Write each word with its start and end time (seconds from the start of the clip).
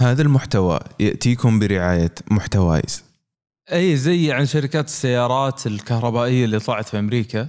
هذا 0.00 0.22
المحتوى 0.22 0.80
يأتيكم 1.00 1.58
برعاية 1.58 2.14
محتوايز. 2.30 3.04
أي 3.72 3.96
زي 3.96 4.26
يعني 4.26 4.46
شركات 4.46 4.84
السيارات 4.84 5.66
الكهربائية 5.66 6.44
اللي 6.44 6.58
طلعت 6.58 6.88
في 6.88 6.98
أمريكا. 6.98 7.48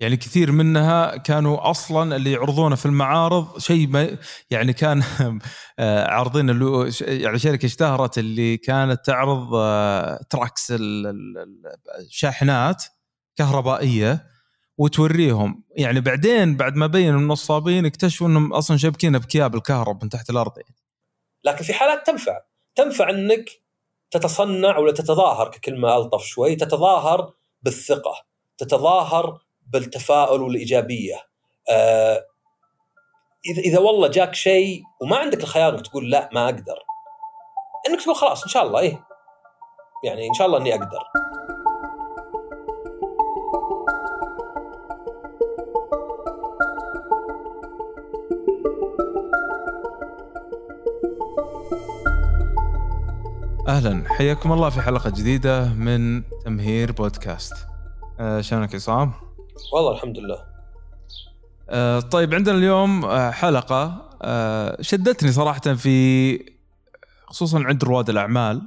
يعني 0.00 0.16
كثير 0.16 0.52
منها 0.52 1.16
كانوا 1.16 1.70
أصلا 1.70 2.16
اللي 2.16 2.32
يعرضونه 2.32 2.76
في 2.76 2.86
المعارض 2.86 3.58
شيء 3.58 3.88
ما 3.88 4.16
يعني 4.50 4.72
كان 4.72 5.02
آه، 5.78 6.10
عارضين 6.10 6.48
يعني 7.00 7.38
شركة 7.38 7.66
اشتهرت 7.66 8.18
اللي 8.18 8.56
كانت 8.56 9.00
تعرض 9.04 9.54
آه، 9.54 10.20
تراكس 10.30 10.72
الشاحنات 11.98 12.84
كهربائية 13.36 14.26
وتوريهم. 14.78 15.64
يعني 15.76 16.00
بعدين 16.00 16.56
بعد 16.56 16.76
ما 16.76 16.86
بينوا 16.86 17.20
النصابين 17.20 17.86
اكتشفوا 17.86 18.28
إنهم 18.28 18.52
أصلا 18.52 18.76
شابكين 18.76 19.18
بكياب 19.18 19.54
الكهرب 19.54 20.04
من 20.04 20.08
تحت 20.08 20.30
الأرض. 20.30 20.52
يعني. 20.56 20.81
لكن 21.44 21.64
في 21.64 21.74
حالات 21.74 22.06
تنفع. 22.06 22.40
تنفع 22.74 23.10
إنك 23.10 23.44
تتصنع 24.10 24.78
ولا 24.78 24.92
تتظاهر 24.92 25.48
ككلمة 25.48 25.96
ألطف 25.96 26.24
شوي 26.24 26.56
تتظاهر 26.56 27.32
بالثقة 27.62 28.14
تتظاهر 28.58 29.38
بالتفاؤل 29.72 30.42
والإيجابية. 30.42 31.22
آه 31.70 32.24
إذا 33.50 33.62
إذا 33.62 33.78
والله 33.78 34.08
جاك 34.08 34.34
شيء 34.34 34.82
وما 35.00 35.16
عندك 35.16 35.40
الخيار 35.42 35.74
انك 35.74 35.86
تقول 35.86 36.10
لا 36.10 36.28
ما 36.32 36.44
أقدر. 36.44 36.78
إنك 37.88 38.02
تقول 38.02 38.16
خلاص 38.16 38.42
إن 38.42 38.48
شاء 38.48 38.66
الله 38.66 38.80
إيه. 38.80 39.04
يعني 40.04 40.28
إن 40.28 40.34
شاء 40.34 40.46
الله 40.46 40.58
إني 40.58 40.74
أقدر. 40.74 41.21
أهلا. 53.72 54.04
حياكم 54.08 54.52
الله 54.52 54.70
في 54.70 54.80
حلقة 54.80 55.10
جديدة 55.10 55.72
من 55.72 56.22
تمهير 56.44 56.92
بودكاست. 56.92 57.52
آه 58.20 58.40
شلونك 58.40 58.74
عصام؟ 58.74 59.12
والله 59.72 59.92
الحمد 59.92 60.18
لله. 60.18 60.44
آه 61.70 62.00
طيب 62.00 62.34
عندنا 62.34 62.58
اليوم 62.58 63.04
آه 63.04 63.30
حلقة 63.30 64.10
آه 64.22 64.76
شدتني 64.80 65.32
صراحة 65.32 65.60
في 65.60 66.38
خصوصا 67.26 67.58
عند 67.60 67.84
رواد 67.84 68.10
الأعمال 68.10 68.62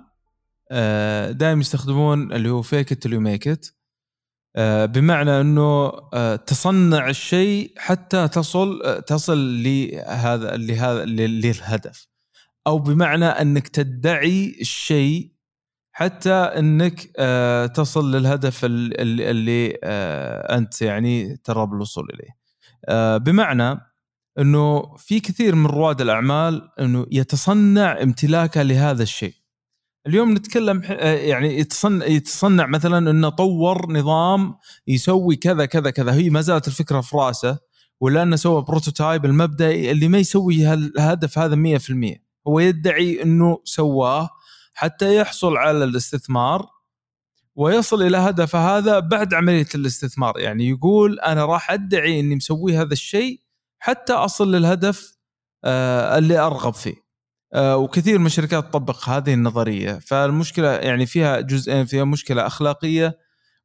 آه 0.72 1.32
دائما 1.32 1.62
يستخدمون 1.62 2.34
اللي 2.34 2.50
هو 2.50 2.62
fake 2.62 2.92
it 2.92 2.97
till 2.97 3.06
you 3.06 3.20
make 3.20 3.48
it 3.48 3.68
بمعنى 4.96 5.42
إنه 5.42 5.92
آه 6.14 6.36
تصنع 6.36 7.10
الشيء 7.10 7.74
حتى 7.78 8.28
تصل 8.28 9.02
تصل 9.08 9.64
لهذا 9.64 10.58
لهذا 10.58 11.06
للهدف. 11.06 12.15
أو 12.68 12.80
بمعنى 12.80 13.26
أنك 13.26 13.68
تدعي 13.68 14.58
الشيء 14.62 15.32
حتى 15.92 16.34
أنك 16.34 17.12
آه 17.18 17.66
تصل 17.66 18.16
للهدف 18.16 18.66
اللي, 18.66 19.78
آه 19.84 20.58
أنت 20.58 20.82
يعني 20.82 21.38
ترى 21.38 21.66
بالوصول 21.66 22.10
إليه. 22.14 22.38
آه 22.86 23.18
بمعنى 23.18 23.80
إنه 24.40 24.96
في 24.98 25.20
كثير 25.20 25.56
من 25.56 25.66
رواد 25.66 26.02
الأعمال 26.02 26.70
إنه 26.80 27.06
يتصنع 27.12 28.02
امتلاكه 28.02 28.62
لهذا 28.62 29.04
الشيء. 29.04 29.34
اليوم 30.08 30.34
نتكلم 30.34 30.82
يعني 31.02 31.60
يتصنع 31.60 32.06
يتصنع 32.06 32.66
مثلا 32.66 33.12
إنه 33.12 33.30
طور 33.30 33.92
نظام 33.92 34.56
يسوي 34.88 35.36
كذا 35.36 35.66
كذا 35.66 35.90
كذا 35.90 36.14
هي 36.14 36.30
ما 36.30 36.42
زالت 36.42 36.68
الفكرة 36.68 37.02
في 37.02 37.18
رأسه 37.18 37.58
ولا 38.00 38.24
انه 38.24 38.36
سوى 38.36 38.62
بروتوتايب 38.62 39.26
المبدئي 39.26 39.92
اللي 39.92 40.08
ما 40.08 40.18
يسوي 40.18 40.74
الهدف 40.74 41.40
هذا 41.40 41.78
100%. 41.78 42.25
هو 42.48 42.60
يدعي 42.60 43.24
إنه 43.24 43.62
سواه 43.64 44.30
حتى 44.74 45.16
يحصل 45.16 45.58
على 45.58 45.84
الاستثمار 45.84 46.70
ويصل 47.56 48.02
إلى 48.04 48.18
هدفه 48.18 48.78
هذا 48.78 49.00
بعد 49.00 49.34
عملية 49.34 49.68
الاستثمار. 49.76 50.40
يعني 50.40 50.70
يقول 50.70 51.20
أنا 51.20 51.46
راح 51.46 51.72
أدعي 51.72 52.20
إني 52.20 52.36
مسوي 52.36 52.78
هذا 52.78 52.94
الشيء 52.94 53.40
حتى 53.80 54.14
أصل 54.14 54.56
للهدف 54.56 55.18
آه 55.64 56.18
اللي 56.18 56.40
أرغب 56.40 56.74
فيه. 56.74 56.96
آه 57.54 57.78
وكثير 57.78 58.20
من 58.20 58.26
الشركات 58.26 58.64
تطبق 58.64 59.10
هذه 59.10 59.34
النظرية. 59.34 60.00
فالمشكلة 60.00 60.70
يعني 60.70 61.06
فيها 61.06 61.40
جزئين 61.40 61.86
فيها 61.86 62.04
مشكلة 62.04 62.48
أخلاقية 62.48 63.18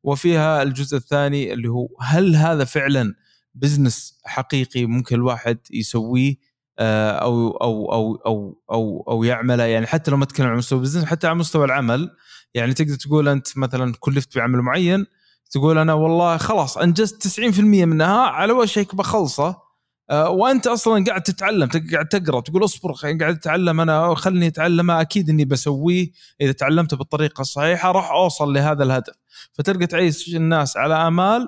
وفيها 0.02 0.62
الجزء 0.62 0.96
الثاني 0.96 1.52
اللي 1.52 1.68
هو 1.68 1.88
هل 2.00 2.36
هذا 2.36 2.64
فعلا 2.64 3.14
business 3.54 4.20
حقيقي 4.24 4.86
ممكن 4.86 5.16
الواحد 5.16 5.58
يسويه؟ 5.70 6.49
أو 6.80 7.50
أو 7.50 7.92
أو 7.92 8.14
أو 8.26 8.62
أو 8.70 9.04
أو 9.08 9.24
يعمله 9.24 9.64
يعني 9.64 9.86
حتى 9.86 10.10
لو 10.10 10.16
ما 10.16 10.24
تتكلم 10.24 10.46
عن 10.46 10.56
مستوى 10.56 10.78
ال 10.78 10.81
business 10.81 11.04
حتى 11.04 11.26
على 11.26 11.36
مستوى 11.36 11.64
العمل 11.64 12.10
يعني 12.54 12.74
تقدر 12.74 12.94
تقول 12.94 13.28
أنت 13.28 13.58
مثلا 13.58 13.94
كلفت 14.00 14.36
بعمل 14.36 14.58
معين 14.58 15.06
تقول 15.50 15.78
أنا 15.78 15.94
والله 15.94 16.36
خلاص 16.36 16.78
أنجزت 16.78 17.22
90% 17.22 17.60
منها 17.60 18.20
على 18.20 18.52
وشك 18.52 18.94
بخلصه 18.94 19.70
وأنت 20.12 20.66
أصلا 20.66 21.04
قاعد 21.04 21.22
تتعلم 21.22 21.68
قاعد 21.92 22.08
تقرأ 22.08 22.40
تقول 22.40 22.64
اصبر 22.64 22.92
قاعد 22.92 23.22
أتعلم 23.22 23.80
أنا 23.80 24.14
خلني 24.14 24.46
أتعلم 24.46 24.90
أكيد 24.90 25.28
إني 25.30 25.44
بسويه 25.44 26.10
إذا 26.40 26.52
تعلمته 26.52 26.96
بالطريقة 26.96 27.40
الصحيحة 27.40 27.92
راح 27.92 28.10
أوصل 28.10 28.52
لهذا 28.52 28.82
الهدف. 28.82 29.14
فتلقى 29.52 29.86
تعيش 29.86 30.36
الناس 30.36 30.76
على 30.76 30.94
آمال 30.94 31.46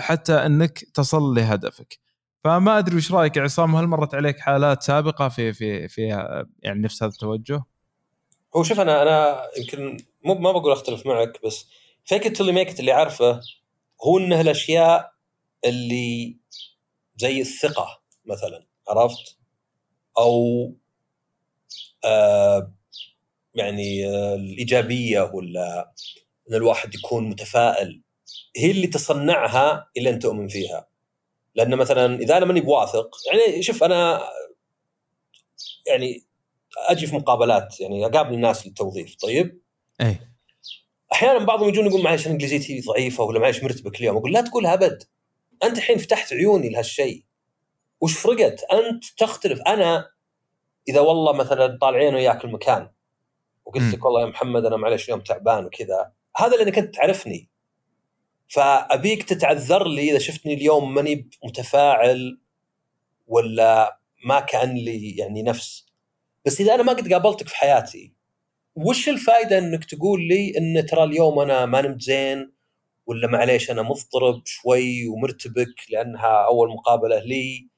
حتى 0.00 0.34
إنك 0.34 0.84
تصل 0.94 1.34
لهدفك. 1.34 1.98
فما 2.44 2.78
أدري 2.78 2.96
وش 2.96 3.12
رأيك 3.12 3.36
يا 3.36 3.42
عصام 3.42 3.76
هل 3.76 3.86
مرت 3.86 4.14
عليك 4.14 4.40
حالات 4.40 4.82
سابقة 4.82 5.28
في 5.28 5.52
في 5.52 5.88
في 5.88 6.02
يعني 6.62 6.80
نفس 6.80 7.02
هذا 7.02 7.12
التوجه؟ 7.12 7.64
هو 8.56 8.62
شوف 8.62 8.80
أنا 8.80 9.02
أنا 9.02 9.42
يمكن 9.58 9.96
مو 10.24 10.34
ما 10.34 10.52
بقول 10.52 10.72
أختلف 10.72 11.06
معك 11.06 11.44
بس 11.44 11.66
فيك 12.04 12.40
اللي 12.40 12.52
ميك 12.52 12.80
اللي 12.80 12.92
عارفه 12.92 13.40
هو 14.04 14.18
انه 14.18 14.40
الاشياء 14.40 15.12
اللي 15.64 16.36
زي 17.16 17.40
الثقة 17.40 18.02
مثلا 18.26 18.66
عرفت؟ 18.88 19.38
أو 20.18 20.72
آه 22.04 22.72
يعني 23.54 24.06
آه 24.06 24.34
الإيجابية 24.34 25.20
ولا 25.34 25.92
إن 26.50 26.54
الواحد 26.54 26.94
يكون 26.94 27.28
متفائل 27.28 28.02
هي 28.56 28.70
اللي 28.70 28.86
تصنعها 28.86 29.90
إلى 29.96 30.10
أن 30.10 30.18
تؤمن 30.18 30.48
فيها 30.48 30.87
لأن 31.54 31.76
مثلا 31.76 32.18
إذا 32.18 32.36
أنا 32.36 32.46
ماني 32.46 32.60
بواثق 32.60 33.16
يعني 33.26 33.62
شوف 33.62 33.84
أنا 33.84 34.28
يعني 35.86 36.24
أجي 36.88 37.06
في 37.06 37.16
مقابلات 37.16 37.80
يعني 37.80 38.06
أقابل 38.06 38.34
الناس 38.34 38.66
للتوظيف 38.66 39.16
طيب؟ 39.16 39.60
اي 40.00 40.18
أحيانا 41.12 41.44
بعضهم 41.44 41.68
يجون 41.68 41.86
يقول 41.86 42.02
معلش 42.02 42.26
انجليزيتي 42.26 42.80
ضعيفة 42.80 43.24
ولا 43.24 43.38
معلش 43.40 43.62
مرتبك 43.62 44.00
اليوم 44.00 44.16
أقول 44.16 44.32
لا 44.32 44.40
تقولها 44.40 44.74
أبد. 44.74 45.02
أنت 45.62 45.78
الحين 45.78 45.98
فتحت 45.98 46.32
عيوني 46.32 46.68
لهالشيء. 46.68 47.24
وش 48.00 48.18
فرقت؟ 48.18 48.64
أنت 48.64 49.04
تختلف. 49.16 49.60
أنا 49.60 50.10
إذا 50.88 51.00
والله 51.00 51.32
مثلا 51.32 51.78
طالعين 51.80 52.14
وياك 52.14 52.44
المكان 52.44 52.90
وقلت 53.64 53.94
لك 53.94 54.04
والله 54.04 54.20
يا 54.20 54.26
محمد 54.26 54.64
أنا 54.64 54.76
معلش 54.76 55.04
اليوم 55.04 55.20
تعبان 55.20 55.64
وكذا 55.64 56.12
هذا 56.36 56.56
لانك 56.56 56.78
انت 56.78 56.94
تعرفني. 56.94 57.50
فأبيك 58.48 59.22
تتعذر 59.22 59.88
لي 59.88 60.10
إذا 60.10 60.18
شفتني 60.18 60.54
اليوم 60.54 60.94
ماني 60.94 61.30
متفاعل 61.44 62.40
ولا 63.26 63.98
ما 64.24 64.40
كأن 64.40 64.74
لي 64.74 65.16
يعني 65.16 65.42
نفس. 65.42 65.86
بس 66.46 66.60
إذا 66.60 66.74
أنا 66.74 66.82
ما 66.82 66.92
قد 66.92 67.12
قابلتك 67.12 67.48
في 67.48 67.56
حياتي 67.56 68.12
وش 68.76 69.08
الفائده 69.08 69.58
إنك 69.58 69.84
تقول 69.84 70.28
لي 70.28 70.58
إن 70.58 70.86
ترى 70.86 71.04
اليوم 71.04 71.38
أنا 71.38 71.66
ما 71.66 71.80
نمت 71.80 72.02
زين 72.02 72.52
ولا 73.06 73.28
معليش 73.28 73.70
أنا 73.70 73.82
مضطرب 73.82 74.42
شوي 74.46 75.08
ومرتبك 75.08 75.74
لأنها 75.90 76.46
أول 76.46 76.68
مقابلة 76.70 77.18
لي 77.18 77.68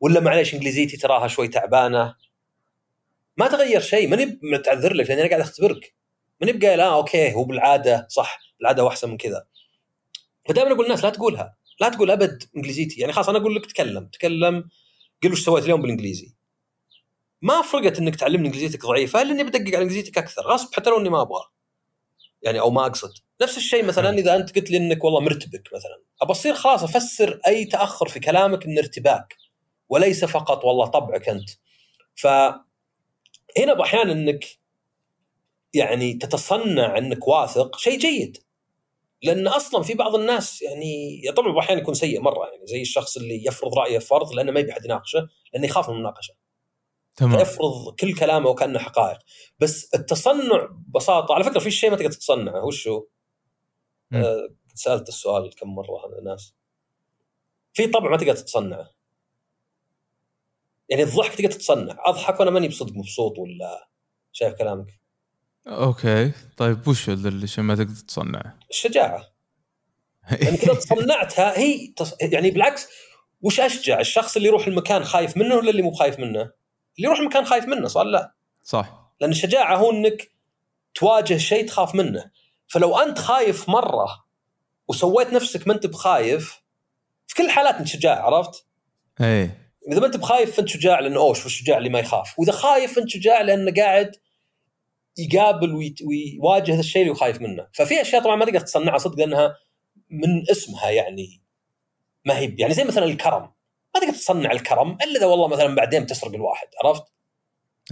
ولا 0.00 0.20
معليش 0.20 0.54
إنجليزيتي 0.54 0.96
تراها 0.96 1.28
شوي 1.28 1.48
تعبانة؟ 1.48 2.14
ما 3.36 3.48
تغير 3.48 3.80
شيء 3.80 4.08
ماني 4.08 4.38
متعذر 4.42 4.94
لك 4.94 5.08
لأني 5.08 5.20
أنا 5.20 5.30
قاعد 5.30 5.40
أختبرك. 5.40 5.94
ماني 6.40 6.52
بقايل 6.52 6.80
آه 6.80 6.96
okay 6.96 7.34
هو 7.34 7.44
بالعادة 7.44 8.06
صح 8.10 8.38
بالعادة 8.58 8.88
أحسن 8.88 9.10
من 9.10 9.16
كذا. 9.16 9.46
فدائما 10.48 10.72
أقول 10.72 10.84
للناس 10.84 11.04
لا 11.04 11.10
تقولها 11.10 11.56
لا 11.80 11.88
تقول 11.88 12.10
أبد 12.10 12.42
إنجليزيتي. 12.56 13.00
يعني 13.00 13.12
خلاص 13.12 13.28
أنا 13.28 13.38
أقول 13.38 13.54
لك 13.56 13.66
تكلم 13.66 14.06
تكلم 14.06 14.68
قل 15.22 15.32
وش 15.32 15.44
سويت 15.44 15.64
اليوم 15.64 15.82
بالإنجليزي. 15.82 16.34
ما 17.42 17.62
فرقت 17.62 17.98
إنك 17.98 18.16
تعلمني 18.16 18.46
إنجليزيتك 18.46 18.86
ضعيفة 18.86 19.22
إلا 19.22 19.30
إني 19.32 19.44
بدقق 19.44 19.76
على 19.76 19.82
إنجليزيتك 19.82 20.18
أكثر. 20.18 20.42
غصب 20.42 20.74
حتى 20.74 20.90
لو 20.90 20.98
إني 21.00 21.08
ما 21.08 21.22
أبغى. 21.22 21.42
يعني 22.42 22.60
أو 22.60 22.70
ما 22.70 22.86
أقصد. 22.86 23.10
نفس 23.42 23.56
الشيء 23.56 23.84
مثلا 23.84 24.10
إذا 24.10 24.36
أنت 24.36 24.58
قلت 24.58 24.70
لي 24.70 24.76
إنك 24.76 25.04
والله 25.04 25.20
مرتبك 25.20 25.68
مثلا. 25.74 26.02
ابى 26.22 26.32
أصير 26.32 26.54
خلاص 26.54 26.82
أفسر 26.82 27.40
أي 27.46 27.64
تأخر 27.64 28.08
في 28.08 28.20
كلامك 28.20 28.64
انه 28.64 28.80
ارتباك. 28.80 29.36
وليس 29.88 30.24
فقط 30.24 30.64
والله 30.64 30.86
طبعك 30.86 31.28
أنت. 31.28 31.50
ف 32.14 32.26
هنا 33.58 33.82
أحيانا 33.82 34.12
إنك 34.12 34.44
يعني 35.74 36.14
تتصنع 36.14 36.98
إنك 36.98 37.28
واثق. 37.28 37.78
شيء 37.78 37.98
جيد. 37.98 38.38
لأن 39.22 39.48
أصلا 39.48 39.82
في 39.82 39.94
بعض 39.94 40.14
الناس 40.14 40.62
يعني 40.62 41.20
طبعا 41.36 41.58
أحيانا 41.58 41.80
يكون 41.80 41.94
سيء 41.94 42.20
مرة 42.20 42.46
يعني 42.46 42.66
زي 42.66 42.82
الشخص 42.82 43.16
اللي 43.16 43.44
يفرض 43.46 43.78
رأيه 43.78 43.98
فرض 43.98 44.32
لأنه 44.32 44.52
ما 44.52 44.60
يبي 44.60 44.72
احد 44.72 44.84
يناقشه 44.84 45.28
لأنه 45.52 45.66
يخاف 45.66 45.88
من 45.88 45.94
المناقشة. 45.94 46.34
تمام. 47.16 47.38
فيفرض 47.38 47.94
كل 48.00 48.14
كلامه 48.14 48.50
وكأنه 48.50 48.78
حقائق. 48.78 49.18
بس 49.58 49.94
التصنع 49.94 50.68
ببساطة 50.70 51.34
على 51.34 51.44
فكرة 51.44 51.60
في 51.60 51.70
شيء 51.70 51.90
ما 51.90 51.96
تقدر 51.96 52.12
تصنعه 52.12 52.64
وش 52.64 52.88
هو؟ 52.88 53.06
آه 54.12 54.48
سألت 54.74 55.08
السؤال 55.08 55.54
كم 55.54 55.74
مرة 55.74 56.06
أنا 56.06 56.18
الناس. 56.18 56.54
في 57.72 57.86
طبع 57.86 58.10
ما 58.10 58.16
تقدر 58.16 58.36
تتصنعه. 58.36 58.90
يعني 60.88 61.02
الضحك 61.02 61.34
تقدر 61.34 61.50
تتصنع. 61.50 61.96
أضحك 61.98 62.40
وأنا 62.40 62.50
ماني 62.50 62.68
بصدق 62.68 62.92
مبسوط 62.96 63.38
ولا 63.38 63.88
شايف 64.32 64.54
كلامك؟ 64.54 65.00
okay. 65.66 66.32
طيب 66.56 66.88
وش 66.88 67.10
ذا 67.10 67.28
اللي 67.28 67.46
شيء 67.46 67.64
ما 67.64 67.74
تقدر 67.74 68.00
تصنعه؟ 68.08 68.58
الشجاعة. 68.70 69.26
يعني 70.42 70.56
كذا 70.56 70.74
تصنعتها 70.74 71.58
هي 71.58 71.86
تص... 71.96 72.14
يعني 72.20 72.50
بالعكس 72.50 72.88
وش 73.42 73.60
أشجع؟ 73.60 74.00
الشخص 74.00 74.36
اللي 74.36 74.48
يروح 74.48 74.66
المكان 74.66 75.04
خايف 75.04 75.36
منه 75.36 75.54
ولا 75.54 75.70
اللي 75.70 75.82
مو 75.82 75.90
خايف 75.90 76.18
منه؟ 76.18 76.40
اللي 76.40 77.08
يروح 77.08 77.18
المكان 77.18 77.44
خايف 77.44 77.64
منه 77.64 77.88
صار 77.88 78.04
لا. 78.04 78.34
صح. 78.62 79.12
لأن 79.20 79.30
الشجاعة 79.30 79.76
هو 79.76 79.90
إنك 79.90 80.30
تواجه 80.94 81.36
شيء 81.36 81.66
تخاف 81.66 81.94
منه. 81.94 82.30
فلو 82.68 82.98
أنت 82.98 83.18
خايف 83.18 83.68
مرة 83.68 84.24
وسويت 84.88 85.32
نفسك 85.32 85.68
ما 85.68 85.74
أنت 85.74 85.86
بخايف 85.86 86.62
في 87.26 87.34
كل 87.34 87.44
الحالات 87.44 87.74
أنت 87.74 87.88
شجاع 87.88 88.24
عرفت؟ 88.24 88.66
إيه. 89.20 89.72
إذا 89.92 90.00
ما 90.00 90.06
أنت 90.06 90.16
بخايف 90.16 90.56
فأنت 90.56 90.68
شجاع 90.68 91.00
لأنه 91.00 91.20
أوه 91.20 91.34
شوف 91.34 91.46
الشجاع 91.46 91.78
اللي 91.78 91.88
ما 91.88 91.98
يخاف؟ 91.98 92.38
وإذا 92.38 92.52
خايف 92.52 92.94
فأنت 92.94 93.08
شجاع 93.08 93.40
لأنه 93.40 93.72
قاعد 93.76 94.16
يقابل 95.18 95.92
ويواجه 96.06 96.72
هذا 96.72 96.80
الشيء 96.80 97.02
اللي 97.02 97.14
خايف 97.14 97.40
منه. 97.40 97.66
ففي 97.72 98.00
أشياء 98.00 98.22
طبعا 98.22 98.36
ما 98.36 98.44
تقدر 98.44 98.60
تصنعها 98.60 98.98
صدق 98.98 99.18
لأنها 99.18 99.56
من 100.10 100.50
اسمها 100.50 100.90
يعني 100.90 101.42
ما 102.24 102.38
هي 102.38 102.54
يعني 102.58 102.74
زي 102.74 102.84
مثلا 102.84 103.04
الكرم. 103.04 103.52
ما 103.94 104.00
تقدر 104.00 104.12
تصنع 104.12 104.52
الكرم 104.52 104.98
إلا 105.02 105.18
إذا 105.18 105.26
والله 105.26 105.48
مثلا 105.48 105.74
بعدين 105.74 106.06
تسرق 106.06 106.34
الواحد 106.34 106.68
عرفت؟ 106.84 107.04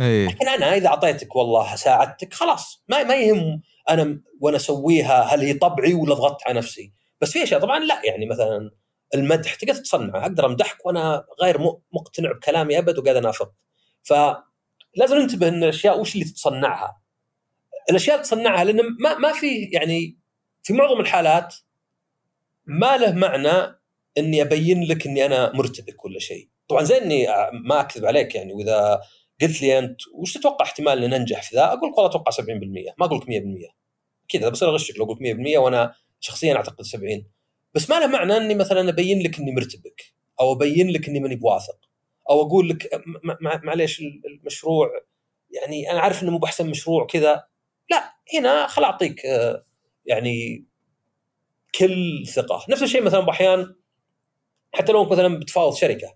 إيه. 0.00 0.28
لكن 0.28 0.48
أنا 0.48 0.74
إذا 0.74 0.88
أعطيتك 0.88 1.36
والله 1.36 1.76
ساعدتك 1.76 2.34
خلاص. 2.34 2.84
ما 2.88 3.02
ما 3.02 3.14
يهم 3.14 3.62
أنا 3.90 4.20
وأنا 4.40 4.56
أسويها 4.56 5.22
هل 5.22 5.40
هي 5.40 5.54
طبعي 5.54 5.94
ولا 5.94 6.14
ضغطت 6.14 6.46
على 6.46 6.58
نفسي. 6.58 6.92
بس 7.20 7.32
في 7.32 7.42
أشياء 7.42 7.60
طبعا 7.60 7.78
لا 7.78 8.00
يعني 8.04 8.26
مثلا 8.26 8.70
المدح 9.14 9.54
تقدر 9.54 9.74
تصنعه. 9.74 10.22
أقدر 10.22 10.46
أمدحك 10.46 10.86
وأنا 10.86 11.24
غير 11.42 11.58
مقتنع 11.92 12.32
بكلامي 12.32 12.78
أبد 12.78 12.98
وقاعد 12.98 13.16
انافق 13.16 13.52
فلازم 14.02 15.16
ننتبه 15.16 15.48
إن 15.48 15.62
الأشياء 15.62 16.00
وش 16.00 16.14
اللي 16.14 16.24
تتصنعها. 16.24 17.00
الأشياء 17.90 18.16
اللي 18.16 18.24
تصنعها 18.24 18.64
لأن 18.64 18.80
ما 19.00 19.18
ما 19.18 19.32
في 19.32 19.68
يعني 19.72 20.18
في 20.62 20.72
معظم 20.72 21.00
الحالات 21.00 21.54
ما 22.66 22.96
له 22.96 23.12
معنى 23.12 23.78
إني 24.18 24.42
أبين 24.42 24.84
لك 24.84 25.06
إني 25.06 25.26
أنا 25.26 25.52
مرتبك 25.54 26.04
ولا 26.04 26.18
شيء. 26.18 26.48
طبعا 26.68 26.84
زي 26.84 26.98
إني 26.98 27.26
ما 27.52 27.80
أكذب 27.80 28.04
عليك 28.04 28.34
يعني 28.34 28.52
وإذا 28.52 29.00
قلت 29.40 29.62
لي 29.62 29.78
أنت 29.78 30.00
وش 30.14 30.34
تتوقع 30.34 30.64
احتمال 30.64 31.04
ان 31.04 31.10
ننجح 31.10 31.42
في 31.42 31.56
ذا؟ 31.56 31.64
أقول 31.64 31.90
لك 31.90 31.98
والله 31.98 32.10
أتوقع 32.10 32.32
70% 32.32 32.44
ما 32.98 33.06
أقول 33.06 33.18
لك 33.18 33.24
100% 33.24 33.74
كذا 34.28 34.48
بصير 34.48 34.68
أغشك 34.68 34.98
لو 34.98 35.04
قلت 35.04 35.18
100% 35.18 35.56
وأنا 35.58 35.94
شخصيا 36.20 36.54
أعتقد 36.56 36.82
70 36.82 37.24
بس 37.74 37.90
ما 37.90 38.00
له 38.00 38.06
معنى 38.06 38.36
إني 38.36 38.54
مثلا 38.54 38.88
أبين 38.88 39.22
لك 39.22 39.38
إني 39.38 39.52
مرتبك 39.52 40.14
أو 40.40 40.52
أبين 40.52 40.90
لك 40.90 41.08
إني 41.08 41.20
ماني 41.20 41.36
بواثق 41.36 41.78
أو 42.30 42.42
أقول 42.42 42.68
لك 42.68 43.02
معليش 43.42 44.00
المشروع 44.26 44.88
يعني 45.50 45.90
أنا 45.90 46.00
عارف 46.00 46.22
إنه 46.22 46.30
مو 46.30 46.38
بأحسن 46.38 46.70
مشروع 46.70 47.06
كذا 47.06 47.44
لا 47.90 48.14
هنا 48.34 48.66
خل 48.66 48.84
أعطيك 48.84 49.26
آه، 49.26 49.64
يعني 50.06 50.64
كل 51.78 52.26
ثقة. 52.26 52.64
نفس 52.68 52.82
الشيء 52.82 53.02
مثلا 53.02 53.20
باحيان 53.20 53.74
حتى 54.74 54.92
لو 54.92 55.04
مثلا 55.04 55.38
بتفاوض 55.38 55.74
شركة. 55.74 56.14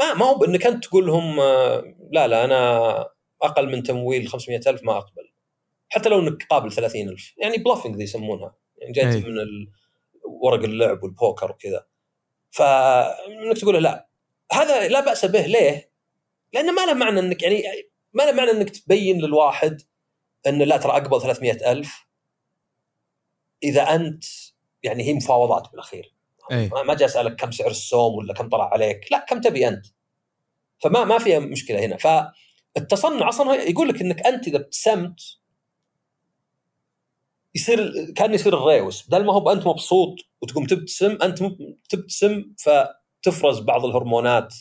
ما 0.00 0.14
ما 0.14 0.26
هو 0.26 0.38
بأنك 0.38 0.66
أنت 0.66 0.84
تقول 0.84 1.06
لهم 1.06 1.40
آه، 1.40 1.94
لا 2.12 2.28
لا 2.28 2.44
أنا 2.44 3.06
أقل 3.42 3.66
من 3.72 3.82
تمويل 3.82 4.28
500000 4.28 4.84
ما 4.84 4.98
أقبل. 4.98 5.32
حتى 5.88 6.08
لو 6.08 6.20
أنك 6.20 6.46
قابل 6.50 6.72
30000 6.72 7.34
يعني 7.38 7.58
بلافنج 7.58 7.96
ذي 7.96 8.04
يسمونها. 8.04 8.54
يعني 8.78 8.92
جايت 8.92 9.24
أي. 9.24 9.30
من 9.30 9.36
ورق 10.24 10.64
اللعب 10.64 11.02
والبوكر 11.02 11.50
وكذا. 11.50 11.86
فانك 12.50 13.58
تقول 13.58 13.74
له 13.74 13.80
لا. 13.80 14.08
هذا 14.52 14.88
لا 14.88 15.00
بأس 15.00 15.24
به. 15.24 15.46
ليه؟ 15.46 15.90
لأنه 16.52 16.72
ما 16.72 16.86
له 16.86 16.94
معنى 16.94 17.20
إنك 17.20 17.42
يعني 17.42 17.62
ما 18.12 18.22
له 18.22 18.32
معنى 18.32 18.50
إنك 18.50 18.70
تبين 18.70 19.20
للواحد 19.20 19.82
إنه 20.46 20.64
لا 20.64 20.76
ترى 20.76 20.92
أقبل 20.92 21.22
300000 21.22 22.06
إذا 23.62 23.82
أنت 23.82 24.24
يعني 24.82 25.02
هي 25.02 25.14
مفاوضات 25.14 25.70
بالأخير. 25.70 26.14
إيه. 26.50 26.70
ما 26.86 26.94
جاي 26.94 27.06
أسألك 27.06 27.36
كم 27.36 27.50
سعر 27.50 27.70
السوم 27.70 28.14
ولا 28.14 28.34
كم 28.34 28.48
طلع 28.48 28.72
عليك. 28.72 29.12
لا 29.12 29.26
كم 29.28 29.40
تبي 29.40 29.68
أنت. 29.68 29.86
فما 30.78 31.04
ما 31.04 31.18
فيها 31.18 31.38
مشكلة 31.38 31.84
هنا. 31.84 31.96
فالتصنع 31.96 33.28
أصلا 33.28 33.54
يقول 33.54 33.88
لك 33.88 34.00
إنك 34.00 34.26
أنت 34.26 34.48
إذا 34.48 34.56
ابتسمت 34.56 35.20
يصير 37.54 38.12
كان 38.16 38.34
يصير 38.34 38.54
الريوس. 38.58 39.08
بدل 39.08 39.24
ما 39.24 39.32
هو 39.32 39.52
أنت 39.52 39.66
مبسوط 39.66 40.16
وتقوم 40.42 40.66
تبتسم 40.66 41.18
أنت 41.22 41.38
تبتسم 41.88 42.54
فتفرز 42.58 43.60
بعض 43.60 43.84
الهرمونات 43.84 44.54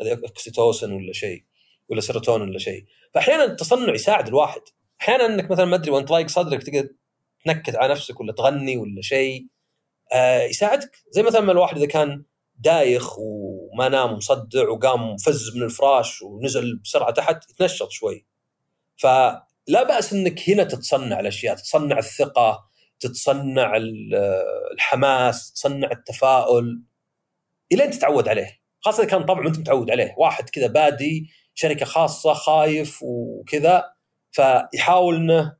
هذه 0.00 0.12
اكسيتوسن 0.12 0.92
ولا 0.92 1.12
شيء 1.12 1.44
ولا 1.88 2.00
سيروتونين 2.00 2.48
ولا 2.48 2.58
شيء. 2.58 2.84
فاحيانا 3.14 3.44
التصنع 3.44 3.94
يساعد 3.94 4.28
الواحد. 4.28 4.60
أحيانا 5.00 5.26
إنك 5.26 5.50
مثلا 5.50 5.64
ما 5.64 5.76
أدري 5.76 5.90
وأنت 5.90 6.08
ضايق 6.08 6.28
صدرك 6.28 6.62
تقدر 6.62 6.88
تنكت 7.44 7.76
على 7.76 7.92
نفسك 7.92 8.20
ولا 8.20 8.32
تغني 8.32 8.76
ولا 8.76 9.02
شيء. 9.02 9.46
آه 10.12 10.42
يساعدك. 10.42 10.90
زي 11.10 11.22
مثلا 11.22 11.40
ما 11.40 11.52
الواحد 11.52 11.76
إذا 11.76 11.86
كان 11.86 12.24
دايخ 12.58 13.18
وما 13.18 13.88
نام 13.88 14.12
ومصدع 14.12 14.68
وقام 14.68 15.16
فز 15.16 15.56
من 15.56 15.62
الفراش 15.62 16.22
ونزل 16.22 16.76
بسرعة 16.84 17.10
تحت 17.10 17.50
يتنشط 17.50 17.90
شوي. 17.90 18.26
فلا 18.96 19.82
بأس 19.88 20.12
إنك 20.12 20.50
هنا 20.50 20.64
تتصنع 20.64 21.20
الأشياء 21.20 21.54
تتصنع 21.56 21.98
الثقة 21.98 22.66
تتصنع 23.00 23.76
ال- 23.76 24.14
الحماس 24.72 25.52
تصنع 25.52 25.90
التفاؤل 25.90 26.82
الين 27.72 27.90
تتعود 27.90 28.28
عليه. 28.28 28.60
خاصة 28.80 29.02
إذا 29.02 29.10
كان 29.10 29.24
طبع 29.24 29.40
ما 29.40 29.48
أنت 29.48 29.58
متعود 29.58 29.90
عليه. 29.90 30.14
واحد 30.18 30.50
كذا 30.50 30.66
بادي 30.66 31.30
شركة 31.54 31.86
خاصة 31.86 32.32
خايف 32.32 32.98
وكذا 33.02 33.95
فيحاول 34.36 35.16
إنه 35.16 35.56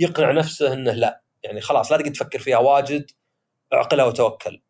يقنع 0.00 0.32
نفسه 0.32 0.72
إنه 0.72 0.92
لا. 0.92 1.22
يعني 1.42 1.60
خلاص 1.60 1.92
لا 1.92 1.98
تقعد 1.98 2.12
تفكر 2.12 2.38
فيها 2.38 2.58
واجد 2.58 3.10
اعقلها 3.72 4.04
وتوكل. 4.04 4.62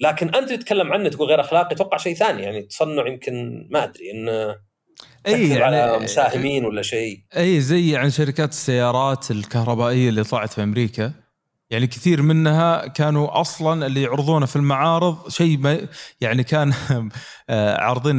لكن 0.00 0.34
أنت 0.34 0.52
تتكلم 0.52 0.92
عنه 0.92 1.08
تقول 1.08 1.28
غير 1.28 1.40
أخلاقي 1.40 1.74
أتوقع 1.74 1.96
شيء 1.96 2.14
ثاني. 2.14 2.42
يعني 2.42 2.62
تصنع 2.62 3.06
يمكن 3.06 3.66
ما 3.70 3.84
أدري 3.84 4.10
إنه 4.10 4.56
اي 5.26 5.48
تكذب 5.48 5.62
على 5.62 5.76
يعني 5.76 6.04
مساهمين 6.04 6.64
ولا 6.64 6.82
شيء. 6.82 7.20
اي 7.36 7.60
زي 7.60 7.96
عن 7.96 8.10
شركات 8.10 8.48
السيارات 8.48 9.30
الكهربائية 9.30 10.08
اللي 10.08 10.24
طلعت 10.24 10.52
في 10.52 10.62
أمريكا. 10.62 11.23
يعني 11.70 11.86
كثير 11.86 12.22
منها 12.22 12.86
كانوا 12.86 13.40
أصلا 13.40 13.86
اللي 13.86 14.02
يعرضونه 14.02 14.46
في 14.46 14.56
المعارض 14.56 15.28
شيء 15.28 15.58
ما 15.58 15.88
يعني 16.20 16.44
كان 16.44 16.72
آه، 17.50 17.80
عارضين 17.80 18.18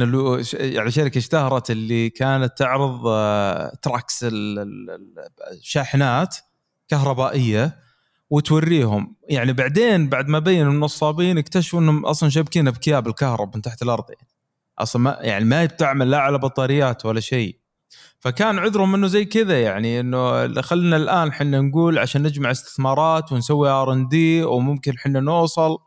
يعني 0.52 0.90
شركة 0.90 1.18
اشتهرت 1.18 1.70
اللي 1.70 2.10
كانت 2.10 2.58
تعرض 2.58 3.00
آه، 3.06 3.72
تراكس 3.82 4.24
ال- 4.24 4.58
ال- 4.58 4.90
ال- 4.90 5.56
الشاحنات 5.58 6.36
كهربائية 6.88 7.78
وتوريهم. 8.30 9.16
يعني 9.28 9.52
بعدين 9.52 10.08
بعد 10.08 10.28
ما 10.28 10.38
بينوا 10.38 10.72
النصابين 10.72 11.38
اكتشفوا 11.38 11.80
إنهم 11.80 12.06
أصلا 12.06 12.28
شابكينها 12.28 12.72
بكيابل 12.72 13.12
كهرب 13.12 13.56
من 13.56 13.62
تحت 13.62 13.82
الأرض. 13.82 14.04
يعني 14.10 14.28
أصلا 14.78 15.02
ما 15.02 15.18
يعني 15.20 15.44
ما 15.44 15.64
بتعمل 15.64 16.10
لا 16.10 16.18
على 16.18 16.38
بطاريات 16.38 17.06
ولا 17.06 17.20
شيء. 17.20 17.58
فكان 18.20 18.58
عذرهم 18.58 18.94
إنه 18.94 19.06
زي 19.06 19.24
كذا 19.24 19.62
يعني 19.62 20.00
إنه 20.00 20.60
خلينا 20.62 20.96
الآن 20.96 21.28
إحنا 21.28 21.60
نقول 21.60 21.98
عشان 21.98 22.22
نجمع 22.22 22.50
استثمارات 22.50 23.32
ونسوي 23.32 23.68
آر 23.68 23.92
إن 23.92 24.08
دي 24.08 24.44
وممكن 24.44 24.92
إحنا 24.92 25.20
نوصل. 25.20 25.78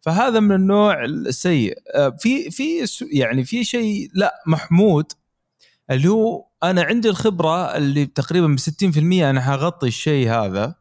فهذا 0.00 0.40
من 0.40 0.52
النوع 0.52 1.04
السيء. 1.04 1.74
آه، 1.94 2.16
في 2.20 2.50
في 2.50 2.84
يعني 3.12 3.44
في 3.44 3.64
شيء 3.64 4.10
لا 4.14 4.34
محمود 4.46 5.12
اللي 5.90 6.08
هو 6.08 6.44
أنا 6.62 6.82
عندي 6.82 7.08
الخبرة 7.08 7.76
اللي 7.76 8.06
تقريبا 8.06 8.46
ب 8.46 8.58
60% 8.58 9.30
أنا 9.30 9.40
حغطي 9.40 9.86
الشيء 9.86 10.30
هذا 10.30 10.74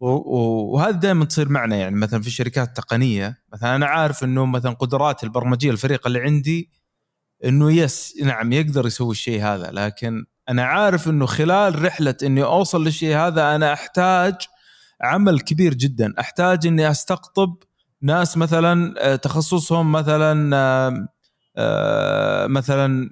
وهذا 0.00 0.90
دائما 0.90 1.24
تصير 1.24 1.48
معنا 1.48 1.76
يعني 1.76 1.96
مثلا 1.96 2.22
في 2.22 2.26
الشركات 2.26 2.68
التقنيه 2.68 3.38
مثلا 3.52 3.76
أنا 3.76 3.86
عارف 3.86 4.24
إنه 4.24 4.46
مثلا 4.46 4.72
قدرات 4.72 5.24
البرمجية 5.24 5.70
الفريق 5.70 6.06
اللي 6.06 6.20
عندي 6.20 6.70
إنه 7.44 7.72
يس 7.72 8.14
نعم 8.22 8.52
يقدر 8.52 8.86
يسوي 8.86 9.10
الشيء 9.10 9.42
هذا 9.42 9.70
لكن 9.72 10.24
أنا 10.48 10.64
عارف 10.64 11.08
إنه 11.08 11.26
خلال 11.26 11.84
رحلة 11.84 12.14
إني 12.22 12.44
أوصل 12.44 12.84
للشيء 12.84 13.16
هذا 13.16 13.54
أنا 13.54 13.72
أحتاج 13.72 14.34
عمل 15.02 15.40
كبير 15.40 15.74
جدا 15.74 16.14
أحتاج 16.20 16.66
إني 16.66 16.90
أستقطب 16.90 17.56
ناس 18.02 18.36
مثلا 18.36 18.94
آه، 18.98 19.16
تخصصهم 19.16 19.92
مثلا 19.92 20.56
آه، 21.56 22.46
مثلا 22.46 23.10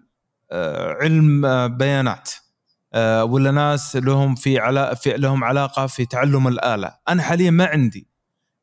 آه، 0.50 0.92
علم 1.00 1.42
بيانات 1.76 2.30
ولا 3.22 3.50
ناس 3.50 3.96
لهم 3.96 4.34
في 4.34 4.60
في 4.96 5.16
لهم 5.16 5.44
علاقة 5.44 5.86
في 5.86 6.06
تعلم 6.06 6.48
الآلة. 6.48 6.96
أنا 7.08 7.22
حاليا 7.22 7.50
ما 7.50 7.66
عندي 7.66 8.08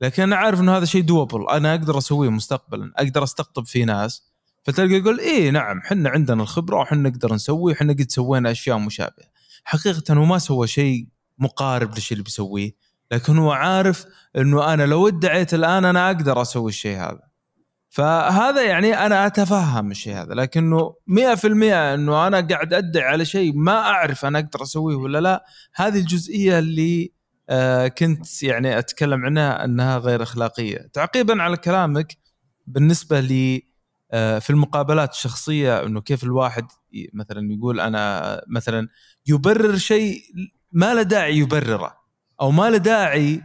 لكن 0.02 0.24
أنا 0.24 0.36
عارف 0.36 0.60
إنه 0.60 0.78
هذا 0.78 0.86
شيء 0.86 1.02
دوبل 1.02 1.50
أنا 1.50 1.72
أقدر 1.72 1.98
أسويه 1.98 2.30
مستقبلا 2.30 2.92
أقدر 2.98 3.24
أستقطب 3.24 3.66
فيه 3.66 3.86
ناس. 3.86 4.31
فتلقى 4.64 4.94
يقول 4.94 5.20
إيه 5.20 5.50
نعم 5.50 5.78
إحنا 5.78 6.10
عندنا 6.10 6.44
الخبرة 6.44 6.78
وحنا 6.78 7.10
نقدر 7.10 7.34
نسوي 7.34 7.72
وحنا 7.72 7.94
قد 7.94 8.12
سوينا 8.12 8.52
أشياء 8.52 8.78
مشابهة. 8.78 9.32
حقيقة 9.64 10.14
هو 10.14 10.26
ما 10.26 10.38
سوى 10.38 10.68
شيء 10.68 11.08
مقارب 11.40 11.96
للشيء 11.96 12.12
اللي 12.12 12.24
بيسويه 12.24 12.72
لكن 13.12 13.38
هو 13.38 13.52
عارف 13.52 14.06
إنه 14.38 14.74
أنا 14.74 14.84
لو 14.84 15.08
ادعيت 15.08 15.54
الآن 15.54 15.86
أنا 15.86 16.08
أقدر 16.08 16.42
أسوي 16.42 16.70
الشيء 16.70 16.98
هذا. 16.98 17.32
فهذا 17.90 18.62
يعني 18.62 19.06
أنا 19.06 19.26
أتفهم 19.28 19.92
الشيء 19.92 20.14
هذا 20.14 20.34
لكنه 20.34 20.96
100% 21.08 21.46
إنه 21.46 22.28
أنا 22.28 22.40
قاعد 22.40 22.74
أدعي 22.74 23.04
على 23.04 23.26
شيء 23.26 23.54
ما 23.56 23.80
أعرف 23.80 24.26
أنا 24.26 24.40
أقدر 24.40 24.64
أسويه 24.64 24.96
ولا 24.96 25.22
لا 25.22 25.46
هذه 25.76 26.00
الجزئية 26.00 26.60
اللي 26.60 27.12
آه 27.50 27.88
كنت 27.88 28.44
يعني 28.44 28.80
أتكلم 28.80 29.26
عنها 29.26 29.66
إنها 29.66 29.98
غير 29.98 30.24
أخلاقية. 30.24 30.78
تعقيبا 30.94 31.44
على 31.44 31.58
كلامك 31.58 32.18
بالنسبة 32.68 33.20
لي 33.20 33.71
في 34.12 34.50
المقابلات 34.50 35.12
الشخصية 35.12 35.84
إنه 35.84 36.02
كيف 36.02 36.24
الواحد 36.24 36.66
مثلا 37.14 37.54
يقول 37.54 37.80
أنا 37.80 38.42
مثلا 38.48 38.88
يبرر 39.28 39.78
شيء 39.78 40.22
ما 40.72 40.94
له 40.94 41.02
داعي 41.02 41.38
يبرره 41.38 41.94
أو 42.42 42.52
ما 42.52 42.70
له 42.70 42.78
داعي 42.78 43.42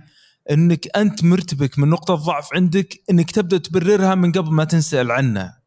إنك 0.50 0.96
أنت 0.96 1.24
مرتبك 1.24 1.78
من 1.78 1.88
نقطة 1.88 2.14
ضعف 2.14 2.48
عندك 2.54 3.02
إنك 3.10 3.30
تبدأ 3.30 3.58
تبررها 3.58 4.14
من 4.14 4.32
قبل 4.32 4.52
ما 4.52 4.64
تنسأل 4.64 5.10
عنها 5.10 5.62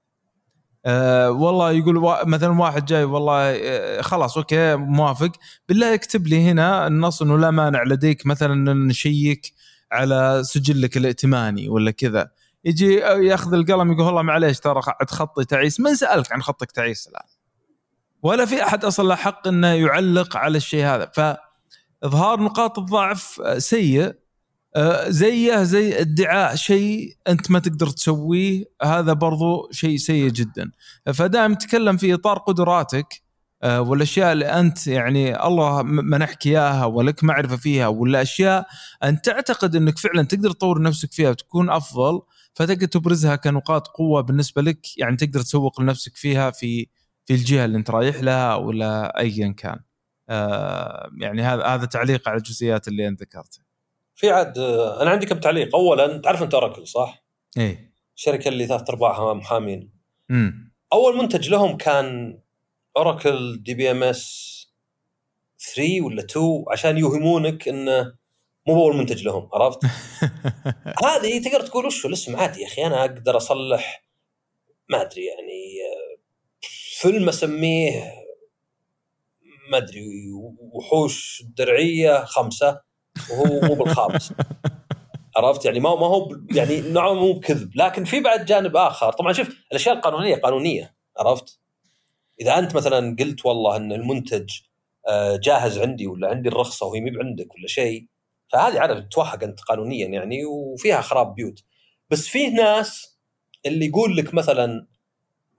أه 0.85 1.31
والله 1.31 1.71
يقول 1.71 2.27
مثلا 2.27 2.59
واحد 2.59 2.85
جاي 2.85 3.03
والله 3.03 3.35
أه 3.55 4.01
خلاص 4.01 4.37
أوكي 4.37 4.75
موافق. 4.75 5.31
بالله 5.69 5.93
اكتب 5.93 6.27
لي 6.27 6.41
هنا 6.51 6.87
النص 6.87 7.21
إنه 7.21 7.37
لا 7.37 7.51
مانع 7.51 7.83
لديك 7.83 8.25
مثلا 8.25 8.73
نشيك 8.73 9.53
على 9.91 10.41
سجلك 10.43 10.97
الائتماني 10.97 11.69
ولا 11.69 11.91
كذا. 11.91 12.31
يجي 12.65 12.93
ياخذ 12.95 13.53
القلم 13.53 13.91
يقول 13.91 14.05
والله 14.05 14.21
معليش 14.21 14.59
ترى 14.59 14.81
عاد 14.87 15.09
خطي 15.09 15.45
تعيس. 15.45 15.79
من 15.79 15.95
سألك 15.95 16.31
عن 16.31 16.41
خطك 16.41 16.71
تعيس 16.71 17.07
الآن؟ 17.07 17.27
ولا 18.23 18.45
في 18.45 18.63
أحد 18.63 18.85
أصلا 18.85 19.07
له 19.07 19.15
حق 19.15 19.47
إنه 19.47 19.67
يعلق 19.67 20.37
على 20.37 20.57
الشيء 20.57 20.85
هذا. 20.85 21.11
فإظهار 21.13 22.39
نقاط 22.39 22.79
الضعف 22.79 23.41
سيء. 23.57 24.13
زيه 25.07 25.63
زي 25.63 26.01
ادعاء 26.01 26.55
شيء 26.55 27.15
أنت 27.27 27.51
ما 27.51 27.59
تقدر 27.59 27.87
تسويه. 27.87 28.63
هذا 28.83 29.13
برضو 29.13 29.69
شيء 29.71 29.97
سيء 29.97 30.29
جدا. 30.29 30.71
فدائما 31.13 31.55
تكلم 31.55 31.97
في 31.97 32.13
إطار 32.13 32.37
قدراتك. 32.37 33.21
والأشياء 33.63 34.31
اللي 34.31 34.45
أنت 34.45 34.87
يعني 34.87 35.45
الله 35.45 35.81
منحك 35.83 36.47
إياها 36.47 36.85
ولك 36.85 37.23
معرفة 37.23 37.55
فيها 37.55 37.87
ولا 37.87 38.21
اشياء 38.21 38.67
انت 39.03 39.25
تعتقد 39.25 39.75
إنك 39.75 39.97
فعلا 39.97 40.23
تقدر 40.23 40.51
تطور 40.51 40.81
نفسك 40.81 41.13
فيها 41.13 41.29
وتكون 41.29 41.69
أفضل. 41.69 42.21
فتقدر 42.59 42.85
تبرزها 42.85 43.35
كنقاط 43.35 43.87
قوة 43.87 44.21
بالنسبة 44.21 44.61
لك 44.61 44.97
يعني 44.97 45.15
تقدر 45.15 45.41
تسوق 45.41 45.81
لنفسك 45.81 46.15
فيها 46.15 46.51
في 46.51 46.87
في 47.25 47.33
الجهة 47.33 47.65
اللي 47.65 47.77
انت 47.77 47.89
رايح 47.89 48.21
لها 48.21 48.55
ولا 48.55 49.19
ايا 49.19 49.55
كان. 49.57 49.79
يعني 51.21 51.41
هذا 51.41 51.63
هذا 51.65 51.85
تعليق 51.85 52.29
على 52.29 52.37
الجزئيات 52.37 52.87
اللي 52.87 53.07
أنت 53.07 53.21
ذكرتها. 53.21 53.63
في 54.15 54.29
عاد 54.29 54.57
أنا 55.01 55.09
عندي 55.09 55.25
كم 55.25 55.39
تعليق. 55.39 55.75
اولا 55.75 56.17
تعرف 56.17 56.43
أنت 56.43 56.53
أوراكل 56.53 56.87
صح؟ 56.87 57.23
إيه. 57.57 57.93
الشركة 58.15 58.47
اللي 58.47 58.67
ثلاث 58.67 58.89
ارباعها 58.89 59.33
محامين 59.33 59.91
امم 60.31 60.73
أول 60.93 61.17
منتج 61.17 61.49
لهم 61.49 61.77
كان 61.77 62.39
أوراكل 62.97 63.63
دي 63.63 63.73
بي 63.73 63.91
إم 63.91 64.03
إس 64.03 64.59
3 65.75 66.01
ولا 66.01 66.23
2 66.23 66.65
عشان 66.71 66.97
يوهمونك 66.97 67.67
إنه 67.67 68.13
مو 68.73 68.83
اول 68.83 68.97
منتج 68.97 69.23
لهم 69.23 69.49
عرفت؟ 69.53 69.79
هذه 71.05 71.43
تقدر 71.43 71.61
تقول 71.61 71.85
وش 71.85 72.05
الاسم 72.05 72.35
عادي 72.35 72.61
يا 72.61 72.67
أخي؟ 72.67 72.85
أنا 72.85 73.01
أقدر 73.01 73.37
أصلح 73.37 74.03
ما 74.89 75.01
أدري 75.01 75.25
يعني 75.25 75.79
فيلم 77.01 77.29
أسميه 77.29 78.13
ما 79.71 79.77
أدري 79.77 80.01
وحوش 80.73 81.43
درعيه 81.57 82.25
خمسة 82.25 82.81
وهو 83.31 83.61
مو 83.61 83.75
بالخامس. 83.75 84.33
عرفت؟ 85.37 85.65
يعني 85.65 85.79
ما 85.79 85.95
ما 85.95 86.07
هو 86.07 86.35
يعني 86.55 86.81
نوعا 86.81 87.13
مو 87.13 87.33
بكذب 87.33 87.71
لكن 87.75 88.03
في 88.03 88.19
بعد 88.19 88.45
جانب 88.45 88.75
آخر. 88.75 89.11
طبعا 89.11 89.33
شوف 89.33 89.49
الأشياء 89.71 89.95
القانونية 89.95 90.35
قانونية 90.35 90.95
عرفت؟ 91.17 91.59
إذا 92.41 92.59
أنت 92.59 92.75
مثلا 92.75 93.15
قلت 93.19 93.45
والله 93.45 93.75
إن 93.75 93.91
المنتج 93.91 94.49
جاهز 95.43 95.79
عندي 95.79 96.07
ولا 96.07 96.27
عندي 96.27 96.49
الرخصة 96.49 96.85
وهي 96.85 97.01
مي 97.01 97.11
عندك 97.19 97.55
ولا 97.55 97.67
شيء 97.67 98.07
فهذه 98.51 98.79
عادة 98.79 98.99
توهق 98.99 99.43
أنت 99.43 99.59
قانونيا 99.61 100.07
يعني 100.07 100.45
وفيها 100.45 101.01
خراب 101.01 101.35
بيوت. 101.35 101.63
بس 102.09 102.27
فيه 102.27 102.55
ناس 102.55 103.19
اللي 103.65 103.85
يقول 103.85 104.17
لك 104.17 104.33
مثلا 104.33 104.87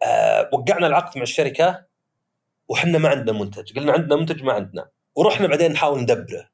آه 0.03 0.51
وقعنا 0.53 0.87
العقد 0.87 1.17
مع 1.17 1.23
الشركة 1.23 1.87
وحنا 2.69 2.99
ما 2.99 3.09
عندنا 3.09 3.39
منتج. 3.39 3.79
قلنا 3.79 3.93
عندنا 3.93 4.17
منتج 4.17 4.43
ما 4.43 4.53
عندنا. 4.53 4.91
ورحنا 5.15 5.47
بعدين 5.47 5.73
نحاول 5.73 6.01
ندبره. 6.01 6.51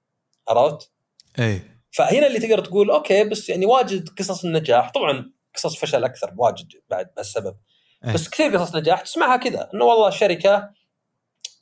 عرفت؟ 0.48 0.90
إيه 1.38 1.80
فهنا 1.90 2.26
اللي 2.26 2.38
تقدر 2.38 2.64
تقول 2.64 2.90
أوكي 2.90 3.24
بس 3.24 3.48
يعني 3.48 3.66
واجد 3.66 4.08
قصص 4.08 4.44
النجاح. 4.44 4.90
طبعا 4.90 5.32
قصص 5.54 5.76
فشل 5.76 6.04
أكثر 6.04 6.34
واجد 6.36 6.68
بعد 6.90 7.10
بهالسبب. 7.16 7.56
أيه. 8.04 8.12
بس 8.12 8.28
كثير 8.28 8.56
قصص 8.56 8.76
نجاح 8.76 9.00
تسمعها 9.00 9.36
كذا 9.36 9.70
إنه 9.74 9.84
والله 9.84 10.08
الشركة 10.08 10.70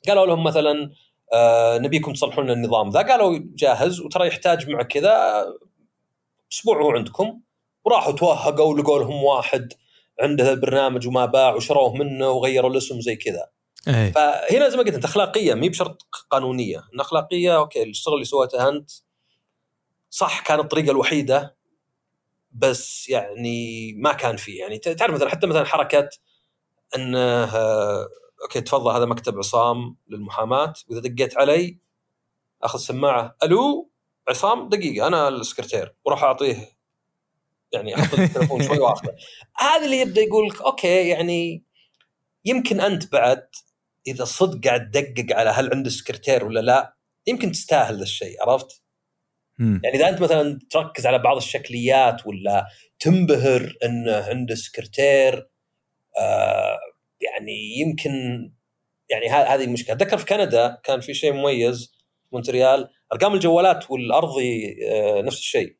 قالوا 0.07 0.25
لهم 0.25 0.43
مثلا 0.43 0.91
آه 1.35 1.77
نبيكم 1.77 2.13
تصلحون 2.13 2.43
لنا 2.43 2.53
النظام 2.53 2.89
ذا. 2.89 3.01
قالوا 3.01 3.39
جاهز 3.55 4.01
وترى 4.01 4.27
يحتاج 4.27 4.69
معك 4.69 4.87
كذا 4.87 5.45
أسبوع 6.51 6.81
هو 6.81 6.91
عندكم. 6.91 7.41
وراحوا 7.85 8.13
توهقوا 8.13 8.73
ولقوا 8.73 8.99
لهم 8.99 9.23
واحد 9.23 9.73
عنده 10.21 10.51
البرنامج 10.51 11.07
وما 11.07 11.25
باع 11.25 11.55
وشروه 11.55 11.93
منه 11.95 12.29
وغيروا 12.29 12.69
الاسم 12.69 13.01
زي 13.01 13.15
كذا. 13.15 13.49
إيه. 13.87 14.11
فهنا 14.11 14.69
زي 14.69 14.77
ما 14.77 14.83
قلت 14.83 14.95
أنت 14.95 15.05
أخلاقية 15.05 15.53
ما 15.53 15.67
بشرط 15.67 16.01
قانونية، 16.29 16.83
إن 16.93 16.99
أخلاقية 16.99 17.57
okay 17.57 17.83
الشغل 17.83 18.13
اللي 18.13 18.25
سويته 18.25 18.69
أنت 18.69 18.91
صح 20.09 20.39
كانت 20.39 20.61
الطريقة 20.61 20.91
الوحيدة 20.91 21.55
بس 22.51 23.09
يعني 23.09 23.93
ما 23.93 24.13
كان 24.13 24.35
فيه. 24.35 24.59
يعني 24.59 24.77
تعرف 24.77 25.13
مثلا 25.13 25.29
حتى 25.29 25.47
مثلا 25.47 25.65
حركة 25.65 26.09
إنه 26.95 27.45
okay 28.45 28.61
تفضل 28.61 28.91
هذا 28.91 29.05
مكتب 29.05 29.37
عصام 29.37 29.97
للمحاماة. 30.07 30.73
وإذا 30.87 30.99
دقيت 30.99 31.37
علي 31.37 31.77
آخذ 32.63 32.79
سماعة. 32.79 33.35
ألو؟ 33.43 33.91
عصام 34.29 34.69
دقيقة 34.69 35.07
أنا 35.07 35.27
السكرتير. 35.27 35.95
وراح 36.05 36.23
أعطيه. 36.23 36.69
يعني 37.71 37.95
أحط 37.95 38.19
التليفون 38.19 38.63
شوي 38.63 38.79
وأخذه. 38.79 39.15
هذا 39.57 39.85
اللي 39.85 39.99
يبدأ 39.99 40.21
يقول 40.21 40.47
لك 40.47 40.61
okay 40.61 41.07
يعني 41.07 41.63
يمكن 42.45 42.79
أنت 42.79 43.11
بعد 43.11 43.47
إذا 44.07 44.25
صدق 44.25 44.67
قاعد 44.67 44.91
تدقق 44.91 45.35
على 45.37 45.49
هل 45.49 45.73
عنده 45.73 45.89
سكرتير 45.89 46.45
ولا 46.45 46.59
لا 46.59 46.95
يمكن 47.27 47.51
تستاهل 47.51 47.97
ذا 47.97 48.03
الشيء 48.03 48.41
عرفت؟ 48.41 48.81
مم. 49.59 49.81
يعني 49.83 49.97
إذا 49.97 50.09
أنت 50.09 50.21
مثلا 50.21 50.59
تركز 50.69 51.05
على 51.05 51.19
بعض 51.19 51.37
الشكليات 51.37 52.27
ولا 52.27 52.67
تنبهر 52.99 53.73
إنه 53.83 54.15
عنده 54.15 54.55
سكرتير 54.55 55.49
آه 56.19 56.79
يعني 57.25 57.79
يمكن 57.79 58.11
يعني 59.09 59.29
هذه 59.29 59.63
المشكلة. 59.63 59.95
أتذكر 59.95 60.17
في 60.17 60.25
كندا 60.25 60.81
كان 60.83 60.99
في 60.99 61.13
شيء 61.13 61.33
مميز 61.33 61.93
مونتريال. 62.31 62.89
أرقام 63.13 63.33
الجوالات 63.33 63.91
والارضي 63.91 64.77
آه 64.91 65.21
نفس 65.21 65.37
الشيء. 65.37 65.75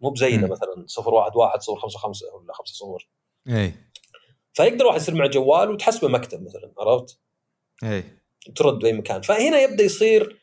مو 0.00 0.10
بزينا. 0.10 0.46
مثلا 0.46 0.86
011 0.98 1.76
055 1.76 2.28
ولا 2.34 2.52
5 2.52 2.74
صفر. 2.74 3.08
إيه. 3.48 3.88
فيقدر 4.52 4.86
واحد 4.86 5.00
يصير 5.00 5.14
معه 5.14 5.28
جوال 5.28 5.70
وتحسبه 5.70 6.08
مكتب 6.08 6.42
مثلا 6.42 6.72
عرفت؟ 6.78 7.18
إيه. 7.84 8.22
ترد 8.56 8.78
بأي 8.78 8.92
مكان. 8.92 9.20
فهنا 9.22 9.60
يبدأ 9.60 9.84
يصير 9.84 10.38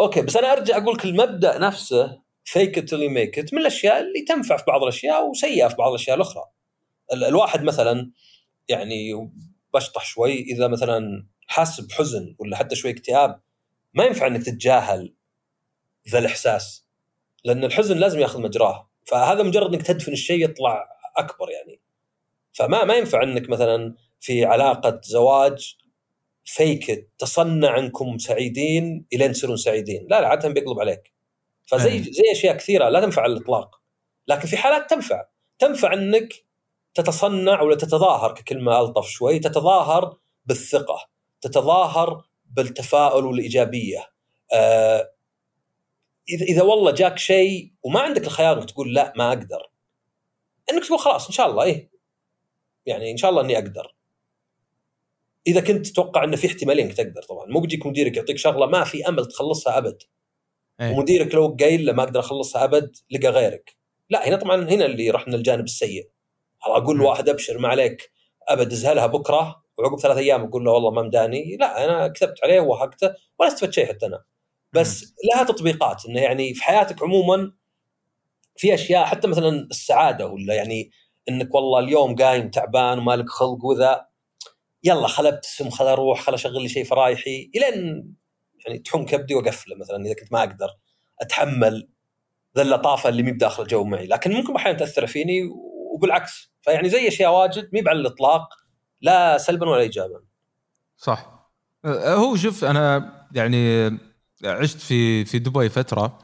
okay 0.00 0.22
بس 0.22 0.36
أنا 0.36 0.52
أرجع 0.52 0.76
أقول 0.76 0.94
لك 0.94 1.04
المبدأ 1.04 1.58
نفسه 1.58 2.22
fake 2.44 2.78
it 2.78 2.94
make 2.94 3.38
it 3.38 3.54
من 3.54 3.60
الأشياء 3.60 4.00
اللي 4.00 4.20
تنفع 4.28 4.56
في 4.56 4.64
بعض 4.66 4.82
الأشياء 4.82 5.28
وسيئة 5.28 5.68
في 5.68 5.76
بعض 5.76 5.88
الأشياء 5.88 6.16
الأخرى. 6.16 6.44
ال- 7.12 7.24
الواحد 7.24 7.62
مثلا 7.62 8.10
يعني 8.68 9.30
بشطح 9.74 10.04
شوي 10.04 10.40
إذا 10.40 10.68
مثلا 10.68 11.26
حاس 11.46 11.80
بحزن 11.80 12.36
ولا 12.38 12.56
حتى 12.56 12.76
شوي 12.76 12.90
اكتئاب 12.90 13.40
ما 13.94 14.04
ينفع 14.04 14.26
إنك 14.26 14.42
تتجاهل 14.42 15.14
ذا 16.08 16.18
الإحساس 16.18 16.86
لأن 17.44 17.64
الحزن 17.64 17.96
لازم 17.96 18.20
ياخذ 18.20 18.40
مجراه. 18.40 18.90
فهذا 19.04 19.42
مجرد 19.42 19.74
إنك 19.74 19.82
تدفن 19.82 20.12
الشيء 20.12 20.44
يطلع 20.44 20.88
أكبر 21.16 21.50
يعني. 21.50 21.80
فما 22.52 22.84
ما 22.84 22.94
ينفع 22.94 23.22
إنك 23.22 23.50
مثلا 23.50 23.94
في 24.20 24.44
علاقة 24.44 25.00
زواج 25.04 25.76
فيك 26.44 27.10
تصنع 27.18 27.78
إنكم 27.78 28.18
سعيدين 28.18 29.06
إلين 29.12 29.32
تصيرون 29.32 29.56
سعيدين. 29.56 30.06
لا 30.10 30.20
لا 30.20 30.28
عادة 30.28 30.48
بيقلب 30.48 30.80
عليك. 30.80 31.12
فزي. 31.66 32.02
زي 32.02 32.22
أشياء 32.32 32.56
كثيرة 32.56 32.88
لا 32.88 33.00
تنفع 33.00 33.22
على 33.22 33.32
الإطلاق. 33.32 33.80
لكن 34.28 34.48
في 34.48 34.56
حالات 34.56 34.90
تنفع. 34.90 35.24
تنفع 35.58 35.92
إنك 35.92 36.34
تتصنع 36.94 37.62
ولا 37.62 37.76
تتظاهر 37.76 38.32
ككلمة 38.34 38.80
ألطف 38.80 39.08
شوي 39.08 39.38
تتظاهر 39.38 40.16
بالثقة 40.46 41.08
تتظاهر 41.40 42.24
بالتفاؤل 42.44 43.26
والإيجابية. 43.26 44.12
آه 44.52 45.12
إذا 46.28 46.44
إذا 46.44 46.62
والله 46.62 46.90
جاك 46.90 47.18
شيء 47.18 47.72
وما 47.82 48.00
عندك 48.00 48.26
الخيار 48.26 48.58
إنك 48.58 48.70
تقول 48.70 48.94
لا 48.94 49.12
ما 49.16 49.28
أقدر 49.28 49.70
إنك 50.72 50.84
تقول 50.84 50.98
خلاص 50.98 51.26
إن 51.26 51.32
شاء 51.32 51.50
الله 51.50 51.62
إيه 51.62 51.90
يعني 52.86 53.10
إن 53.10 53.16
شاء 53.16 53.30
الله 53.30 53.42
إني 53.42 53.58
أقدر. 53.58 53.94
إذا 55.46 55.60
كنت 55.60 55.86
تتوقع 55.86 56.24
إنه 56.24 56.36
في 56.36 56.46
احتمالين 56.46 56.86
إنك 56.86 56.96
تقدر 56.96 57.22
طبعا 57.22 57.46
مو 57.46 57.60
بيجيك 57.60 57.86
مديرك 57.86 58.16
يعطيك 58.16 58.38
شغلة 58.38 58.66
ما 58.66 58.84
في 58.84 59.08
أمل 59.08 59.26
تخلصها 59.26 59.78
أبد. 59.78 60.02
إيه. 60.80 60.90
ومديرك 60.90 61.34
لو 61.34 61.56
قايل 61.60 61.86
له 61.86 61.92
ما 61.92 62.02
أقدر 62.02 62.20
أخلصها 62.20 62.64
أبد 62.64 62.96
لقى 63.10 63.28
غيرك. 63.28 63.76
لا 64.10 64.28
هنا 64.28 64.36
طبعا 64.36 64.56
هنا 64.56 64.86
اللي 64.86 65.10
رحنا 65.10 65.36
الجانب 65.36 65.64
السيء. 65.64 66.08
أقول. 66.66 66.98
لواحد 66.98 67.28
أبشر 67.28 67.58
ما 67.58 67.68
عليك 67.68 68.12
أبد 68.48 68.72
ازهلها 68.72 69.06
بكرة 69.06 69.62
وعقب 69.78 69.98
ثلاث 69.98 70.16
أيام 70.16 70.44
أقول 70.44 70.64
له 70.64 70.72
والله 70.72 70.90
ما 70.90 71.02
مداني 71.02 71.56
لا 71.56 71.84
أنا 71.84 72.08
كذبت 72.08 72.44
عليه 72.44 72.60
ووهقته 72.60 73.14
ولا 73.38 73.48
استفدت 73.52 73.72
شيء 73.72 73.86
حتى 73.86 74.06
أنا. 74.06 74.24
بس 74.72 75.14
لها 75.34 75.44
تطبيقات 75.44 76.06
إنه 76.06 76.20
يعني 76.20 76.54
في 76.54 76.62
حياتك 76.64 77.02
عموما 77.02 77.52
في 78.56 78.74
أشياء 78.74 79.04
حتى 79.04 79.28
مثلا 79.28 79.48
السعادة 79.70 80.26
ولا 80.26 80.54
يعني 80.54 80.90
إنك 81.28 81.54
والله 81.54 81.78
اليوم 81.78 82.16
قايم 82.16 82.50
تعبان 82.50 82.98
ومالك 82.98 83.28
خلق 83.28 83.64
وذا 83.64 84.06
يلا 84.84 85.06
خل 85.06 85.26
أبتسم 85.26 85.70
خل 85.70 85.86
أروح 85.86 86.20
خل 86.20 86.34
أشغل 86.34 86.62
لي 86.62 86.68
شيء 86.68 86.84
فرايحي 86.84 87.50
إلين 87.56 88.14
يعني 88.66 88.78
تحوم 88.78 89.06
كبدي 89.06 89.34
وأقفله 89.34 89.76
مثلا 89.76 90.04
إذا 90.06 90.14
كنت 90.14 90.32
ما 90.32 90.38
أقدر 90.42 90.68
أتحمل 91.20 91.88
ذا 92.56 92.62
اللطافة 92.62 93.08
اللي 93.08 93.22
مي 93.22 93.32
بداخل 93.32 93.62
الجو 93.62 93.84
معي. 93.84 94.06
لكن 94.06 94.32
ممكن 94.32 94.56
أحيانا 94.56 94.78
تأثر 94.78 95.06
فيني 95.06 95.40
وبالعكس. 95.94 96.52
فيعني 96.62 96.88
زي 96.88 97.08
أشياء 97.08 97.32
واجد 97.32 97.68
مي 97.72 97.82
على 97.86 97.98
الإطلاق 98.00 98.48
لا 99.00 99.38
سلبا 99.38 99.68
ولا 99.70 99.80
ايجابا. 99.80 100.20
صح. 100.96 101.48
أه، 101.84 102.14
هو 102.14 102.36
شوف 102.36 102.64
أنا 102.64 103.12
يعني 103.32 103.86
عشت 104.44 104.78
في 104.78 105.24
في 105.24 105.38
دبي 105.38 105.68
فترة 105.68 106.18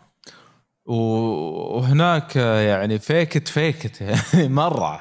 وهناك 0.84 2.36
يعني 2.36 2.98
fake 2.98 3.31
it 3.31 3.48
fake 3.48 3.83
it 3.83 4.00
يعني 4.00 4.48
مرة. 4.62 5.00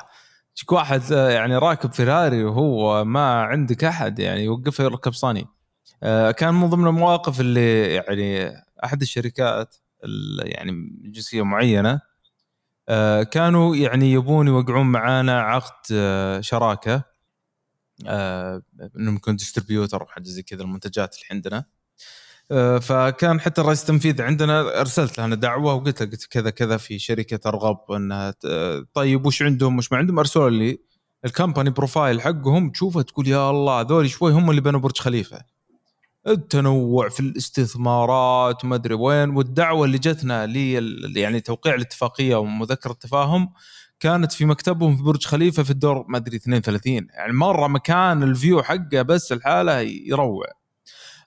تجيك 0.55 0.71
واحد 0.71 1.11
يعني 1.11 1.57
راكب 1.57 1.91
فيراري 1.93 2.43
وهو 2.43 3.05
ما 3.05 3.41
عندك 3.41 3.83
أحد 3.83 4.19
يعني 4.19 4.43
يوقفه 4.43 4.83
يركب 4.83 5.13
Sunny. 5.13 5.47
أه، 6.03 6.31
كان 6.31 6.53
من 6.53 6.69
ضمن 6.69 6.87
المواقف 6.87 7.39
اللي 7.39 7.93
يعني 7.93 8.51
أحد 8.83 9.01
الشركات 9.01 9.75
ال- 10.03 10.41
يعني 10.45 10.71
جنسية 11.05 11.41
معينة 11.41 12.01
كانوا 13.31 13.75
يعني 13.75 14.11
يبون 14.11 14.47
يوقعون 14.47 14.85
معانا 14.85 15.41
عقد 15.41 15.87
أه، 15.93 16.41
شراكة. 16.41 17.03
آه، 18.07 18.61
إنهم 18.97 19.15
يكون 19.15 19.35
distributor 19.35 20.01
أو 20.01 20.05
حاجة 20.07 20.23
زي 20.23 20.43
كذا 20.43 20.61
المنتجات 20.63 21.15
اللي 21.15 21.25
عندنا. 21.31 21.65
آه، 22.51 22.79
فكان 22.79 23.39
حتى 23.41 23.61
الرئيس 23.61 23.81
التنفيذي 23.81 24.23
عندنا 24.23 24.81
أرسلت 24.81 25.17
له 25.17 25.25
أنا 25.25 25.35
دعوة 25.35 25.73
وقلت 25.73 26.01
له 26.03 26.09
قلت 26.09 26.25
كذا 26.25 26.49
كذا 26.49 26.77
في 26.77 26.99
شركة 26.99 27.49
أرغب 27.49 27.91
إنها 27.91 28.33
آه، 28.45 28.85
طيب 28.93 29.25
وش 29.25 29.41
عندهم؟ 29.41 29.77
وش 29.77 29.91
ما 29.91 29.97
عندهم؟ 29.97 30.19
أرسلوا 30.19 30.49
لي 30.49 30.79
ال 31.25 31.31
company 31.31 31.69
profile 31.69 32.21
حقهم 32.21 32.69
تشوفه 32.69 33.01
تقول 33.01 33.27
يا 33.27 33.49
الله 33.49 33.81
هذول 33.81 34.09
شوي 34.09 34.31
هم 34.31 34.49
اللي 34.49 34.61
بنوا 34.61 34.79
برج 34.79 34.97
خليفة. 34.99 35.56
التنوع 36.27 37.09
في 37.09 37.19
الاستثمارات 37.19 38.63
وما 38.63 38.75
أدري 38.75 38.93
وين. 38.93 39.29
والدعوة 39.29 39.85
اللي 39.85 39.97
جتنا 39.97 40.45
لي 40.45 40.73
يعني 41.21 41.39
توقيع 41.39 41.73
الاتفاقية 41.75 42.35
ومذكرة 42.35 42.93
تفاهم 42.93 43.53
كانت 43.99 44.31
في 44.31 44.45
مكتبهم 44.45 44.97
في 44.97 45.03
برج 45.03 45.25
خليفة 45.25 45.63
في 45.63 45.71
الدور 45.71 46.05
ما 46.07 46.17
أدري 46.17 46.35
32 46.37 47.07
يعني 47.13 47.33
مرة 47.33 47.67
مكان 47.67 48.23
ال 48.23 48.31
view 48.31 48.63
حقه 48.63 49.01
بس 49.01 49.31
لحاله 49.31 49.79
يروع. 49.79 50.45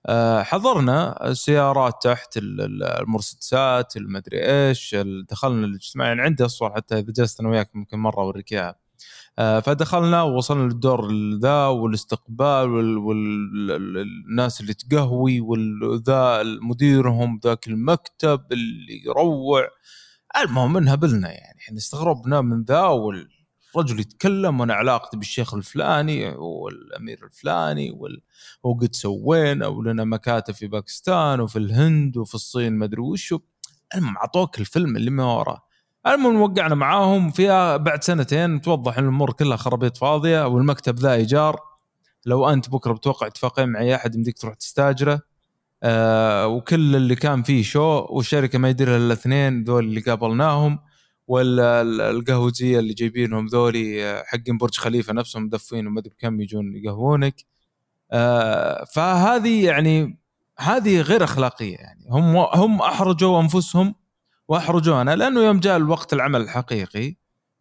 آه، 0.07 0.43
حضرنا 0.43 1.27
السيارات 1.31 1.95
تحت 2.03 2.37
ال- 2.37 2.61
ال- 2.61 2.83
المرسيدسات 2.85 3.97
المدري 3.97 4.39
إيش 4.69 4.97
دخلنا 5.31 5.67
الاجتماع. 5.67 6.07
يعني 6.09 6.23
عندي 6.23 6.45
اصور 6.45 6.75
حتى 6.75 6.95
إذا 6.99 7.13
جلست 7.13 7.41
أنا 7.41 7.49
وياك 7.49 7.71
ممكن 7.77 7.99
مرة 7.99 8.21
أوريك 8.23 8.53
إياها. 8.53 8.90
فدخلنا 9.37 10.23
ووصلنا 10.23 10.63
للدور 10.63 11.13
ذا 11.43 11.67
والاستقبال 11.67 12.99
والناس 12.99 14.61
اللي 14.61 14.75
تقهوي 14.75 15.41
والذا 15.41 16.43
مديرهم 16.63 17.41
ذاك 17.45 17.69
المكتب 17.69 18.41
اللي 18.53 19.03
يروع. 19.07 19.69
المهم 20.43 20.77
انهبلنا 20.77 21.29
يعني 21.33 21.59
إحنا 21.61 21.79
استغربنا 21.79 22.41
من 22.41 22.63
ذا 22.63 22.83
والرجل 22.83 24.01
يتكلم 24.01 24.61
وأنا 24.61 24.75
علاقتي 24.75 25.17
بالشيخ 25.17 25.55
الفلاني 25.55 26.29
والأمير 26.29 27.25
الفلاني 27.25 27.91
وال... 27.91 28.23
وقد 28.63 28.95
سوينا 28.95 29.67
ولنا 29.67 30.05
مكاتب 30.05 30.55
في 30.55 30.67
باكستان 30.67 31.41
وفي 31.41 31.59
الهند 31.59 32.17
وفي 32.17 32.35
الصين 32.35 32.73
ما 32.73 32.85
أدري 32.85 33.01
وشو. 33.01 33.39
المهم 33.95 34.17
اعطوك 34.17 34.61
الفيلم 34.61 34.97
اللي 34.97 35.11
ما 35.11 35.25
وراه. 35.25 35.63
المهم 36.07 36.41
وقعنا 36.41 36.75
معاهم 36.75 37.31
فيها 37.31 37.77
بعد 37.77 38.05
سنتين 38.05 38.61
توضح 38.61 38.99
إن 38.99 39.05
الأمور 39.05 39.33
كلها 39.33 39.57
خرابيط 39.57 39.97
فاضية 39.97 40.47
والمكتب 40.47 40.99
ذا 40.99 41.13
إيجار. 41.15 41.61
لو 42.27 42.49
أنت 42.49 42.71
بكرة 42.71 42.93
بتوقع 42.93 43.27
اتفاقيه 43.27 43.65
مع 43.65 43.81
اي 43.81 43.95
أحد 43.95 44.15
يمديك 44.15 44.39
تروح 44.39 44.55
تستاجره. 44.55 45.21
آه 45.83 46.47
وكل 46.47 46.97
اللي 46.97 47.15
كان 47.17 47.43
فيه 47.43 47.63
شو 47.63 48.07
والشركة 48.11 48.59
ما 48.59 48.69
يديرها 48.69 48.97
إلا 48.97 49.07
الاثنين 49.07 49.65
ذول 49.65 49.85
اللي 49.85 50.01
قابلناهم 50.01 50.79
والقهوجيه 51.29 52.79
اللي 52.79 52.95
جايبينهم 52.95 53.47
ذولي 53.47 54.05
آه، 54.05 54.25
حقين 54.27 54.59
برج 54.59 54.75
خليفة 54.77 55.13
نفسهم 55.13 55.45
مدفين 55.45 55.87
وما 55.87 56.01
أدري 56.01 56.15
بكم 56.19 56.41
يجون 56.41 56.77
يقهوونك. 56.77 57.35
آه 58.13 58.85
فهذه 58.85 59.65
يعني 59.67 60.19
هذه 60.59 61.01
غير 61.01 61.25
أخلاقية 61.25 61.77
يعني. 61.77 62.07
هم 62.11 62.37
هم 62.37 62.83
أحرجوا 62.83 63.41
أنفسهم 63.41 63.95
وأحرجونا 64.51 65.17
لأنه 65.17 65.41
يوم 65.41 65.61
جاء 65.61 65.77
الوقت 65.77 66.13
العمل 66.13 66.41
الحقيقي 66.41 67.17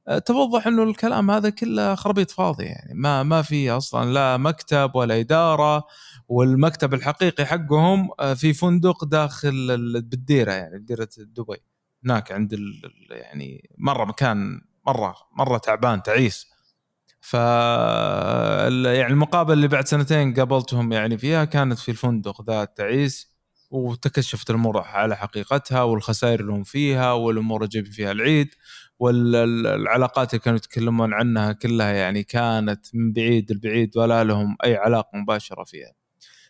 آه، 0.07 0.17
توضح 0.19 0.67
إنه 0.67 0.83
الكلام 0.83 1.31
هذا 1.31 1.49
كله 1.49 1.95
خربيط 1.95 2.31
فاضي 2.31 2.63
يعني. 2.63 2.93
ما 2.93 3.23
ما 3.23 3.41
في 3.41 3.71
أصلا 3.71 4.13
لا 4.13 4.37
مكتب 4.37 4.91
ولا 4.95 5.19
إدارة 5.19 5.87
والمكتب 6.27 6.93
الحقيقي 6.93 7.45
حقهم 7.45 8.09
آه، 8.19 8.33
في 8.33 8.53
فندق 8.53 9.05
داخل 9.05 9.49
ال- 9.49 10.01
بالديرة 10.01 10.51
يعني 10.51 10.79
بديره 10.79 11.09
دبي. 11.17 11.57
هناك 12.05 12.31
عند 12.31 12.59
يعني 13.09 13.69
مرة 13.77 14.05
مكان 14.05 14.61
مرة 14.87 15.15
مرة 15.37 15.57
تعبان 15.57 16.03
تعيس. 16.03 16.47
ف 17.21 17.33
يعني 17.33 19.07
المقابلة 19.13 19.53
اللي 19.53 19.67
بعد 19.67 19.87
سنتين 19.87 20.33
قابلتهم 20.33 20.91
يعني 20.91 21.17
فيها 21.17 21.45
كانت 21.45 21.79
في 21.79 21.91
الفندق 21.91 22.41
ذا 22.41 22.63
التعيس 22.63 23.28
وتكشفت 23.71 24.49
الأمور 24.49 24.77
على 24.77 25.17
حقيقتها 25.17 25.83
والخسائر 25.83 26.39
اللي 26.39 26.51
هم 26.53 26.63
فيها 26.63 27.13
والأمور 27.13 27.57
اللي 27.61 27.69
جايبين 27.69 27.91
فيها 27.91 28.11
العيد 28.11 28.49
والعلاقات 28.99 30.33
اللي 30.33 30.43
كانوا 30.43 30.57
يتكلمون 30.57 31.13
عنها 31.13 31.51
كلها 31.51 31.91
يعني 31.91 32.23
كانت 32.23 32.85
من 32.93 33.13
بعيد 33.13 33.51
البعيد 33.51 33.97
ولا 33.97 34.23
لهم 34.23 34.57
أي 34.63 34.75
علاقة 34.75 35.17
مباشرة 35.17 35.63
فيها. 35.63 35.93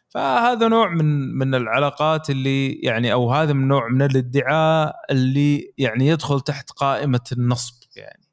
فهذا 0.10 0.67
نوع 0.67 0.89
من 0.89 1.34
من 1.38 1.55
العلاقات 1.55 2.29
اللي 2.29 2.71
يعني 2.71 3.13
أو 3.13 3.32
هذا 3.34 3.53
من 3.53 3.67
نوع 3.67 3.88
من 3.89 4.01
الادعاء 4.01 4.95
اللي 5.12 5.73
يعني 5.77 6.08
يدخل 6.08 6.41
تحت 6.41 6.71
قائمة 6.71 7.21
النصب 7.32 7.84
يعني 7.95 8.29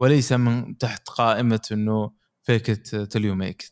وليس 0.00 0.32
من 0.32 0.78
تحت 0.78 1.08
قائمة 1.08 1.60
إنه 1.72 2.10
fake 2.42 2.66
till 2.66 3.24
you 3.24 3.34
make 3.34 3.64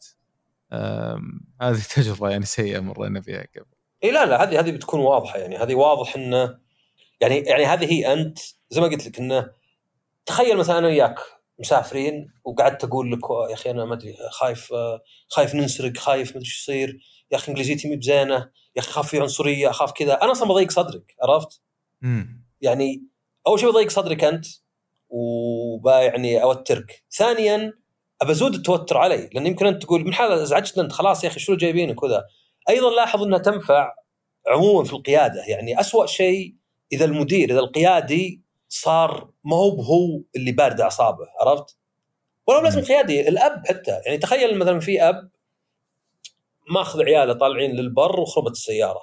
هذه 1.61 1.83
تجربة 1.97 2.31
يعني 2.31 2.45
سيئة 2.45 2.81
مرينا 2.81 3.21
فيها 3.21 3.47
قبل. 3.57 3.72
اي 4.05 4.11
لا 4.11 4.27
لا 4.27 4.43
هذه 4.43 4.61
هذه 4.61 4.71
بتكون 4.71 5.01
واضحة 5.01 5.39
يعني. 5.39 5.57
هذه 5.57 5.75
واضح 5.75 6.17
انه 6.17 6.59
يعني 7.21 7.37
يعني 7.39 7.65
هذه 7.65 7.93
هي 7.93 8.13
أنت 8.13 8.39
زي 8.71 8.81
ما 8.81 8.87
قلت 8.87 9.07
لك 9.07 9.19
إنه 9.19 9.51
تخيل 10.27 10.57
مثلا 10.57 10.79
أنا 10.79 10.87
وياك 10.87 11.19
مسافرين 11.59 12.33
وقعدت 12.45 12.85
أقول 12.85 13.13
لك 13.13 13.21
يا 13.49 13.55
أخي 13.55 13.71
أنا 13.71 13.85
ما 13.85 13.95
أدري 13.95 14.17
خايف 14.31 14.75
خايف 15.29 15.55
ننسرق 15.55 15.97
خايف 15.97 16.29
ما 16.29 16.37
أدري 16.37 16.45
إيش 16.45 16.61
يصير. 16.61 17.01
يا 17.31 17.37
أخي 17.37 17.49
إنجليزيتي 17.49 17.89
مي 17.89 17.97
بزينة. 17.97 18.51
يا 18.77 18.83
أخي 18.83 18.91
خاف 18.91 19.09
في 19.09 19.21
عنصرية 19.21 19.71
اخاف 19.71 19.93
كذا. 19.93 20.23
أنا 20.23 20.33
أصلا 20.33 20.49
بضيق 20.49 20.71
صدرك 20.71 21.15
عرفت؟ 21.23 21.61
امم 22.05 22.45
يعني 22.61 23.03
أول 23.47 23.61
شيء 23.61 23.71
بضيق 23.71 23.91
صدرك 23.91 24.25
أنت 24.25 24.47
وبا 25.09 26.01
يعني 26.01 26.43
أوترك. 26.43 27.05
ثانيا 27.11 27.73
ابزود 28.23 28.55
التوتر 28.55 28.99
علي 28.99 29.31
لأن 29.33 29.47
يمكن 29.47 29.67
أنت 29.67 29.83
تقول 29.83 30.05
من 30.05 30.15
حال 30.15 30.33
ازعجتنا 30.33 30.85
أنت 30.85 30.93
خلاص 30.93 31.25
يا 31.25 31.29
أخي 31.29 31.41
شو 31.41 31.57
جايبينك؟ 31.57 32.03
وذا. 32.03 32.25
أيضا 32.69 32.91
لاحظ 32.91 33.23
أنها 33.23 33.39
تنفع 33.39 33.95
عموما 34.49 34.85
في 34.85 34.93
القيادة. 34.93 35.45
يعني 35.47 35.81
أسوأ 35.81 36.07
شيء 36.07 36.55
إذا 36.93 37.05
المدير 37.05 37.51
إذا 37.51 37.59
القيادي 37.59 38.43
صار 38.69 39.31
ما 39.45 39.57
هو 39.57 39.83
هو 39.83 40.23
اللي 40.37 40.53
بارد 40.53 40.81
أعصابه 40.81 41.27
عرفت؟ 41.41 41.77
ولو 42.47 42.61
لازم 42.61 42.81
قيادي 42.81 43.29
الأب 43.29 43.63
حتى. 43.67 44.01
يعني 44.07 44.19
تخيل 44.19 44.59
مثلا 44.59 44.81
في 44.81 45.03
أب 45.03 45.31
ماخذ 46.71 47.03
عياله 47.03 47.33
طالعين 47.33 47.71
للبر 47.71 48.21
وخربت 48.21 48.51
السيارة. 48.51 49.01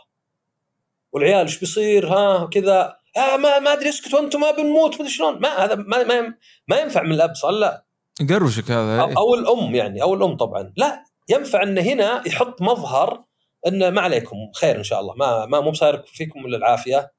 والعيال 1.12 1.45
إيش 1.45 1.60
بيصير؟ 1.60 2.08
ها 2.08 2.45
كذا. 2.45 2.95
آه 3.17 3.38
ما 3.38 3.60
ما 3.60 3.74
أدري 3.74 3.89
اسكت 3.89 4.13
وأنتم 4.13 4.39
ما 4.39 4.52
بنموت 4.52 5.02
ما 5.02 5.08
شلون. 5.08 5.39
ما 5.41 5.65
هذا 5.65 5.76
ما 5.76 6.04
ما, 6.04 6.34
ما 6.67 6.78
ينفع 6.78 7.04
من 7.04 7.12
الأب 7.12 7.36
صار 7.36 7.52
لا. 7.52 7.86
قروشك 8.30 8.72
هذا 8.72 9.02
أو, 9.02 9.17
أو 9.17 9.36
الأم 9.36 9.76
يعني 9.76 10.02
أو 10.02 10.13
الأم 10.13 10.38
طبعا. 10.38 10.74
لا 10.78 11.04
ينفع 11.30 11.63
انه 11.63 11.82
هنا 11.82 12.24
يحط 12.28 12.62
مظهر 12.62 13.24
إنه 13.67 13.89
ما 13.89 14.02
عليكم 14.02 14.38
خير 14.56 14.78
إن 14.78 14.84
شاء 14.84 15.00
الله. 15.02 15.15
ما 15.15 15.45
ما 15.45 15.60
مو 15.62 15.72
بصاير 15.72 16.04
فيكم 16.06 16.45
إلا 16.45 16.58
العافية. 16.58 17.12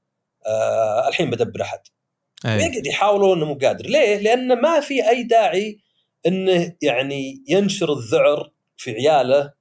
آه 0.47 1.09
الحين 1.09 1.31
بدبر 1.31 1.63
أحد. 1.63 1.81
أي. 2.47 2.57
ويقعد 2.57 2.87
يحاولوا 2.87 3.35
إنه 3.35 3.47
مو 3.47 3.55
قادر. 3.55 3.87
ليه؟ 3.87 4.19
لأن 4.19 4.61
ما 4.61 4.81
في 4.81 5.09
أي 5.09 5.23
داعي 5.23 5.79
إنه 6.27 6.77
يعني 6.83 7.45
ينشر 7.49 7.93
الذعر 7.93 8.51
في 8.77 8.91
عياله 8.91 9.53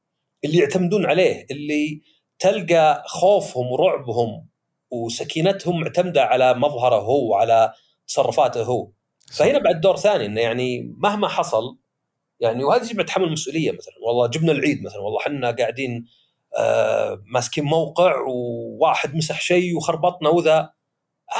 اللي 0.46 0.58
يعتمدون 0.58 1.06
عليه 1.06 1.46
اللي 1.52 2.02
تلقى 2.39 3.04
خوفهم 3.06 3.72
ورعبهم 3.72 4.48
وسكينتهم 4.92 5.82
معتمدة 5.82 6.24
على 6.24 6.54
مظهره 6.54 6.96
هو 6.96 7.32
وعلى 7.32 7.74
تصرفاته 8.08 8.63
هو. 8.63 8.92
فهنا 9.34 9.60
بعد 9.60 9.82
دور 9.82 9.98
ثاني 9.98 10.26
إنه 10.26 10.42
يعني 10.42 10.96
مهما 10.98 11.28
حصل 11.28 11.78
يعني 12.39 12.63
وهذا 12.63 12.84
يجب 12.84 13.02
تحمل 13.02 13.26
المسؤولية 13.26 13.72
مثلا. 13.72 13.94
والله 14.08 14.28
جبنا 14.28 14.52
العيد 14.52 14.84
مثلا. 14.84 15.00
والله 15.00 15.20
إحنا 15.20 15.52
قاعدين 15.52 16.06
ماسكين 17.34 17.64
موقع 17.64 18.16
وواحد 18.28 19.16
مسح 19.16 19.42
شيء 19.42 19.78
وخربطنا 19.78 20.30
وذا. 20.30 20.70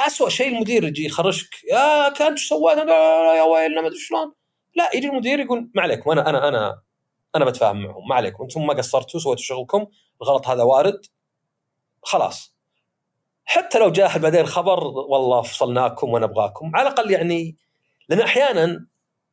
اسوء 0.06 0.28
شيء 0.28 0.48
المدير 0.48 0.84
يجي 0.84 1.04
يخرجك. 1.04 1.48
يا 1.70 2.08
كان 2.08 2.32
إيش 2.32 2.48
سويت؟ 2.48 2.78
يا 2.78 3.42
ويلنا 3.42 3.80
ما 3.80 3.86
أدري 3.86 3.98
شلون. 3.98 4.32
لا 4.76 4.90
يجي 4.94 5.08
المدير 5.08 5.40
يقول 5.40 5.70
ما 5.74 5.82
عليكم 5.82 6.10
أنا 6.10 6.28
أنا 6.30 6.48
أنا 6.48 6.82
أنا 7.36 7.44
بتفاهم 7.44 7.82
معهم 7.82 8.08
ما 8.08 8.14
عليكم. 8.14 8.42
أنتم 8.42 8.66
ما 8.66 8.74
قصرتوا 8.74 9.20
سويتوا 9.20 9.44
شغلكم 9.44 9.86
الغلط 10.22 10.48
هذا 10.48 10.62
وارد. 10.62 11.00
خلاص. 12.02 12.56
حتى 13.44 13.78
لو 13.78 13.90
جاء 13.90 14.18
بعدين 14.18 14.46
خبر 14.46 14.84
والله 14.84 15.42
فصلناكم 15.42 16.10
ونبغاكم 16.12 16.76
على 16.76 16.88
الأقل 16.88 17.10
يعني 17.10 17.56
لأن 18.08 18.20
أحيانا 18.20 18.86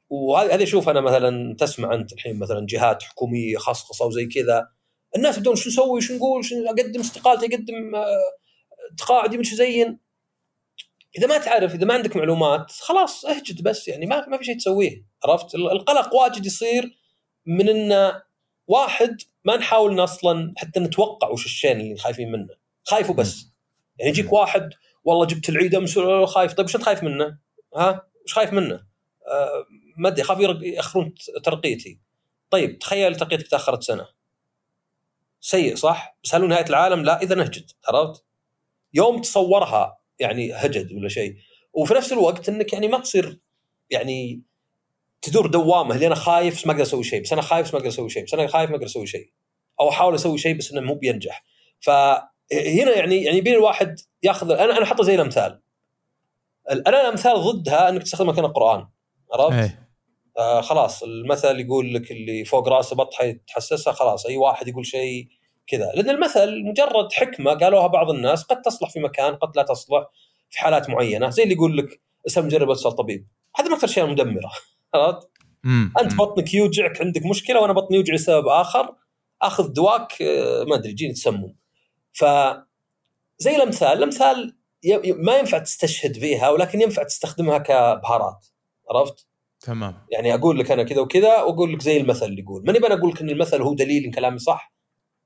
وهذا 0.09 0.63
أشوف 0.63 0.89
أنا 0.89 1.01
مثلا 1.01 1.55
تسمع 1.55 1.93
أنت 1.93 2.13
الحين 2.13 2.39
مثلا 2.39 2.65
جهات 2.69 3.03
حكومية 3.03 3.57
خصخصه 3.57 4.05
وزي 4.05 4.25
كذا 4.25 4.67
الناس 5.17 5.37
يبدون 5.37 5.55
شو 5.55 5.69
نسوي 5.69 6.01
شو 6.01 6.15
نقول 6.15 6.45
شو 6.45 6.55
أقدم 6.65 6.99
استقالتي 6.99 7.45
أقدم 7.45 7.95
آه، 7.95 8.07
تقاعدي 8.97 9.37
من 9.37 9.43
شو 9.43 9.55
زين. 9.55 9.99
إذا 11.17 11.27
ما 11.27 11.37
تعرف 11.37 11.75
إذا 11.75 11.85
ما 11.85 11.93
عندك 11.93 12.15
معلومات 12.15 12.71
خلاص 12.71 13.25
اهجد 13.25 13.63
بس 13.63 13.87
يعني 13.87 14.05
ما 14.05 14.27
ما 14.27 14.37
في 14.37 14.43
شيء 14.43 14.57
تسويه 14.57 15.05
عرفت؟ 15.23 15.55
القلق 15.55 16.15
واجد 16.15 16.45
يصير 16.45 16.97
من 17.45 17.69
إن 17.69 18.21
واحد 18.67 19.21
ما 19.45 19.57
نحاول 19.57 20.03
أصلا 20.03 20.53
حتى 20.57 20.79
نتوقع 20.79 21.29
وش 21.29 21.45
الشيء 21.45 21.71
اللي 21.71 21.97
خايفين 21.97 22.31
منه. 22.31 22.49
خايفوا 22.83 23.15
بس. 23.15 23.45
يعني 23.97 24.11
يجيك 24.11 24.33
واحد 24.33 24.69
والله 25.03 25.25
جبت 25.25 25.49
العيد 25.49 25.75
أمس 25.75 25.99
خايف. 26.25 26.53
طيب 26.53 26.65
وش 26.65 26.75
أنت 26.75 26.83
خايف 26.83 27.03
منه؟ 27.03 27.37
ها؟ 27.75 28.07
وش 28.25 28.33
خايف 28.33 28.53
منه؟ 28.53 28.75
آه 29.27 29.65
ما 29.97 30.09
أدري 30.09 30.23
خاف 30.23 30.39
يأخرون 30.39 31.13
ترقيتي. 31.43 31.99
طيب 32.49 32.79
تخيل 32.79 33.15
ترقيتك 33.15 33.47
تأخرت 33.47 33.83
سنة. 33.83 34.07
سيء 35.41 35.75
صح؟ 35.75 36.17
بس 36.23 36.35
هل 36.35 36.47
نهاية 36.47 36.65
العالم؟ 36.69 37.03
لا 37.03 37.21
إذا 37.21 37.35
نهجد 37.35 37.71
عرفت؟ 37.87 38.25
يوم 38.93 39.21
تصورها 39.21 39.97
يعني 40.19 40.53
هجد 40.53 40.93
ولا 40.93 41.09
شيء 41.09 41.35
وفي 41.73 41.93
نفس 41.93 42.13
الوقت 42.13 42.49
إنك 42.49 42.73
يعني 42.73 42.87
ما 42.87 42.99
تصير 42.99 43.39
يعني 43.89 44.41
تدور 45.21 45.47
دوامة 45.47 45.95
اللي 45.95 46.07
أنا 46.07 46.15
خايف 46.15 46.55
بس 46.55 46.67
ما 46.67 46.71
أقدر 46.71 46.83
أسوي 46.83 47.03
شيء 47.03 47.21
بس 47.21 47.33
أنا 47.33 47.41
خايف 47.41 47.67
بس 47.67 47.73
ما 47.73 47.79
أقدر 47.79 47.89
أسوي 47.89 48.09
شيء 48.09 48.23
بس 48.23 48.33
أنا 48.33 48.47
خايف 48.47 48.69
ما 48.69 48.75
أقدر 48.75 48.85
أسوي 48.85 49.07
شيء 49.07 49.31
أو 49.79 49.89
أحاول 49.89 50.15
أسوي 50.15 50.37
شيء 50.37 50.57
بس 50.57 50.71
إنه 50.71 50.81
مو 50.81 50.95
بينجح 50.95 51.43
فهنا 51.79 52.27
يعني 52.95 53.23
يعني 53.23 53.37
يبين 53.37 53.53
الواحد 53.53 53.99
ياخذ 54.23 54.51
أنا 54.51 54.77
أنا 54.77 54.83
احطه 54.83 55.03
زي 55.03 55.15
الأمثال 55.15 55.61
أنا 56.71 57.01
الأمثال 57.01 57.41
ضدها 57.41 57.89
إنك 57.89 58.03
تستخدمها 58.03 58.35
كان 58.35 58.45
القرآن 58.45 58.87
عرفت؟ 59.33 59.77
آه 60.37 60.61
خلاص 60.61 61.03
المثل 61.03 61.59
يقول 61.59 61.93
لك 61.93 62.11
اللي 62.11 62.45
فوق 62.45 62.67
راسه 62.67 62.95
بطحه 62.95 63.25
يتحسسها 63.25 63.93
خلاص 63.93 64.25
أي 64.25 64.37
واحد 64.37 64.67
يقول 64.67 64.85
شيء 64.85 65.27
كذا 65.67 65.91
لأن 65.95 66.09
المثل 66.09 66.63
مجرد 66.63 67.13
حكمة 67.13 67.53
قالوها 67.53 67.87
بعض 67.87 68.09
الناس 68.09 68.43
قد 68.43 68.61
تصلح 68.61 68.89
في 68.89 68.99
مكان 68.99 69.35
قد 69.35 69.57
لا 69.57 69.63
تصلح 69.63 70.05
في 70.49 70.59
حالات 70.59 70.89
معينة 70.89 71.29
زي 71.29 71.43
اللي 71.43 71.53
يقول 71.53 71.77
لك 71.77 72.01
اسال 72.27 72.45
مجرب 72.45 72.67
واسال 72.67 72.91
طبيب 72.91 73.27
هذا 73.55 73.67
من 73.67 73.73
أكثر 73.73 73.85
الاشياء 73.85 74.05
المدمره 74.05 74.51
عرفت؟ 74.95 75.29
أنت 76.01 76.15
بطنك 76.15 76.53
يوجعك 76.53 77.01
عندك 77.01 77.25
مشكلة 77.25 77.61
وأنا 77.61 77.73
بطني 77.73 77.97
يوجع 77.97 78.13
لسبب 78.13 78.47
آخر 78.47 78.95
أخذ 79.41 79.67
دواك 79.73 80.21
آه، 80.21 80.63
ما 80.63 80.75
أدري 80.75 80.91
يجيني 80.91 81.13
تسمم 81.13 81.55
ف 82.13 82.25
زي 83.37 83.55
الأمثال 83.55 83.97
الأمثال 83.97 84.57
ما 85.05 85.37
ينفع 85.37 85.57
تستشهد 85.57 86.17
فيها 86.17 86.49
ولكن 86.49 86.81
ينفع 86.81 87.03
تستخدمها 87.03 87.57
كبهارات 87.57 88.47
عرفت؟ 88.89 89.27
تمام. 89.59 90.05
يعني 90.11 90.33
أقول 90.33 90.59
لك 90.59 90.71
أنا 90.71 90.83
كذا 90.83 91.01
وكذا 91.01 91.27
وأقول 91.27 91.73
لك 91.73 91.81
زي 91.81 91.97
المثل 91.97 92.25
اللي 92.25 92.41
يقول. 92.41 92.63
ماني 92.65 92.77
أنا 92.77 92.95
أقول 92.95 93.09
لك 93.11 93.21
إن 93.21 93.29
المثل 93.29 93.61
هو 93.61 93.73
دليل 93.73 94.03
إن 94.03 94.11
كلامي 94.11 94.39
صح. 94.39 94.73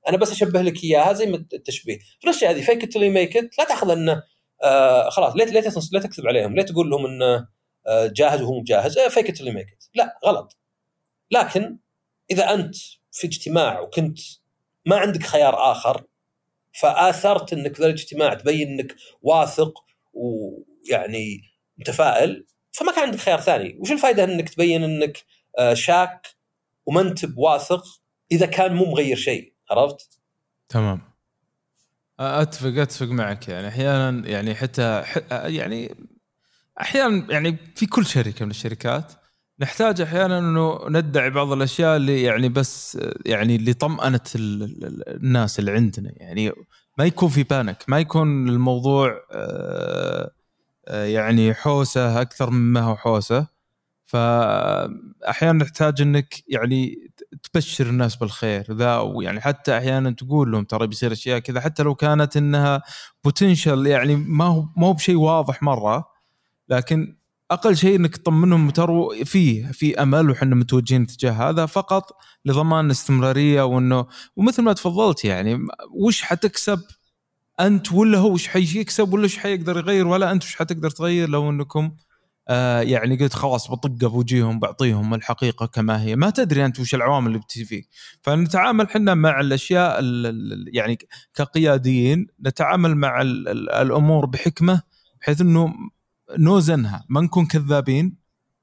أنا 0.08 0.16
بس 0.16 0.32
أشبه 0.32 0.62
لك 0.62 0.84
إياها 0.84 1.12
زي 1.12 1.34
التشبيه. 1.34 1.98
في 2.20 2.28
نفس 2.28 2.44
هذه 2.44 2.60
fake 2.60 2.84
it 2.84 2.96
make 2.96 3.36
لا 3.36 3.64
تأخذ 3.68 3.90
انه 3.90 4.22
آه 4.64 5.10
خلاص 5.10 5.36
ليه 5.36 5.44
ليه 5.44 5.72
لا 5.92 6.00
تكذب 6.00 6.26
عليهم. 6.26 6.54
ليه 6.54 6.62
تقول 6.62 6.90
لهم 6.90 7.06
انه 7.06 7.48
آه 7.86 8.06
جاهز 8.06 8.42
وهو 8.42 8.62
جاهز. 8.62 8.98
fake 8.98 9.30
it 9.30 9.42
make 9.42 9.66
لا 9.94 10.18
غلط. 10.26 10.56
لكن 11.30 11.78
إذا 12.30 12.54
أنت 12.54 12.76
في 13.12 13.26
اجتماع 13.26 13.80
وكنت 13.80 14.18
ما 14.86 14.96
عندك 14.96 15.22
خيار 15.22 15.72
آخر 15.72 16.04
فآثرت 16.72 17.52
إنك 17.52 17.74
في 17.74 17.86
الاجتماع 17.86 18.34
تبين 18.34 18.68
إنك 18.68 18.96
واثق 19.22 19.84
ويعني 20.14 21.40
متفائل 21.78 22.46
فما 22.72 22.92
كان 22.92 23.04
عندك 23.04 23.18
خيار 23.18 23.40
ثاني. 23.40 23.76
وش 23.78 23.92
الفائده 23.92 24.24
إنك 24.24 24.48
تبين 24.48 24.84
إنك 24.84 25.24
آه، 25.58 25.74
شاك 25.74 26.26
وما 26.86 27.00
أنت 27.00 27.26
بواثق 27.26 27.84
إذا 28.32 28.46
كان 28.46 28.74
مو 28.74 28.84
مغير 28.84 29.16
شيء؟ 29.16 29.52
عرفت؟ 29.70 30.18
تمام. 30.68 31.00
أتفق 32.20 32.80
أتفق 32.80 33.06
معك. 33.06 33.48
يعني 33.48 33.68
أحيانا 33.68 34.28
يعني 34.28 34.54
حتى 34.54 35.04
يعني 35.30 35.94
أحيانا 36.80 37.26
يعني 37.32 37.56
في 37.74 37.86
كل 37.86 38.06
شركة 38.06 38.44
من 38.44 38.50
الشركات 38.50 39.12
نحتاج 39.60 40.00
أحيانا 40.00 40.38
إنه 40.38 40.80
ندعي 40.88 41.30
بعض 41.30 41.52
الأشياء 41.52 41.96
اللي 41.96 42.22
يعني 42.22 42.48
بس 42.48 42.98
يعني 43.26 43.58
لطمأنة 43.58 44.20
الناس 44.34 45.58
اللي 45.58 45.70
عندنا. 45.70 46.12
يعني 46.16 46.52
ما 46.98 47.04
يكون 47.04 47.28
في 47.28 47.42
بانك 47.42 47.84
ما 47.88 47.98
يكون 47.98 48.48
الموضوع 48.48 49.20
آه، 49.32 50.30
يعني 50.88 51.54
حوسة 51.54 52.20
أكثر 52.20 52.50
مما 52.50 52.80
هو 52.80 52.96
حوسة. 52.96 53.46
فأحيانا 54.06 55.64
نحتاج 55.64 56.02
إنك 56.02 56.34
يعني 56.48 57.10
تبشر 57.42 57.86
الناس 57.86 58.16
بالخير. 58.16 58.66
ذا 58.72 58.96
ويعني 58.98 59.40
حتى 59.40 59.78
أحيانا 59.78 60.10
تقول 60.10 60.52
لهم 60.52 60.64
ترى 60.64 60.86
بيصير 60.86 61.12
أشياء 61.12 61.38
كذا 61.38 61.60
حتى 61.60 61.82
لو 61.82 61.94
كانت 61.94 62.36
إنها 62.36 62.82
بوتنشل 63.24 63.86
يعني 63.86 64.16
ما 64.16 64.44
هو 64.44 64.64
ما 64.76 64.86
هو 64.86 64.92
بشيء 64.92 65.16
واضح 65.16 65.62
مرة 65.62 66.08
لكن 66.68 67.16
أقل 67.50 67.76
شيء 67.76 67.96
إنك 67.96 68.16
تطمنهم 68.16 68.70
ترى 68.70 69.24
فيه 69.24 69.72
في 69.72 70.02
أمل 70.02 70.30
وحنا 70.30 70.54
متوجهين 70.54 71.06
تجاه 71.06 71.32
هذا 71.32 71.66
فقط 71.66 72.16
لضمان 72.44 72.86
الاستمرارية 72.86 73.62
وإنه 73.62 74.06
ومثل 74.36 74.62
ما 74.62 74.72
تفضلت 74.72 75.24
يعني 75.24 75.58
وش 75.90 76.22
حتكسب 76.22 76.80
أنت 77.60 77.92
ولا 77.92 78.18
هو 78.18 78.32
وش 78.32 78.48
حيكسب 78.48 79.12
ولا 79.12 79.24
وش 79.24 79.38
حيقدر 79.38 79.76
يغير 79.76 80.06
ولا 80.06 80.32
أنت 80.32 80.44
وش 80.44 80.56
حتقدر 80.56 80.90
تغير 80.90 81.28
لو 81.28 81.50
إنكم 81.50 81.92
آه 82.48 82.80
يعني 82.80 83.16
قلت 83.16 83.32
خلاص 83.32 83.70
بطقة 83.70 84.08
بوجيههم 84.08 84.58
بعطيهم 84.58 85.14
الحقيقة 85.14 85.66
كما 85.66 86.02
هي. 86.02 86.16
ما 86.16 86.30
تدري 86.30 86.64
أنت 86.64 86.80
وش 86.80 86.94
العوامل 86.94 87.26
اللي 87.26 87.38
بتجي 87.38 87.64
فيك. 87.64 87.88
فنتعامل 88.22 88.84
إحنا 88.84 89.14
مع 89.14 89.40
الأشياء 89.40 90.00
يعني 90.72 90.98
كقياديين 91.34 92.26
نتعامل 92.46 92.96
مع 92.96 93.22
الأمور 93.22 94.26
بحكمة 94.26 94.82
بحيث 95.20 95.40
إنه 95.40 95.74
نوزنها 96.38 97.04
ما 97.08 97.20
نكون 97.20 97.46
كذابين 97.46 98.16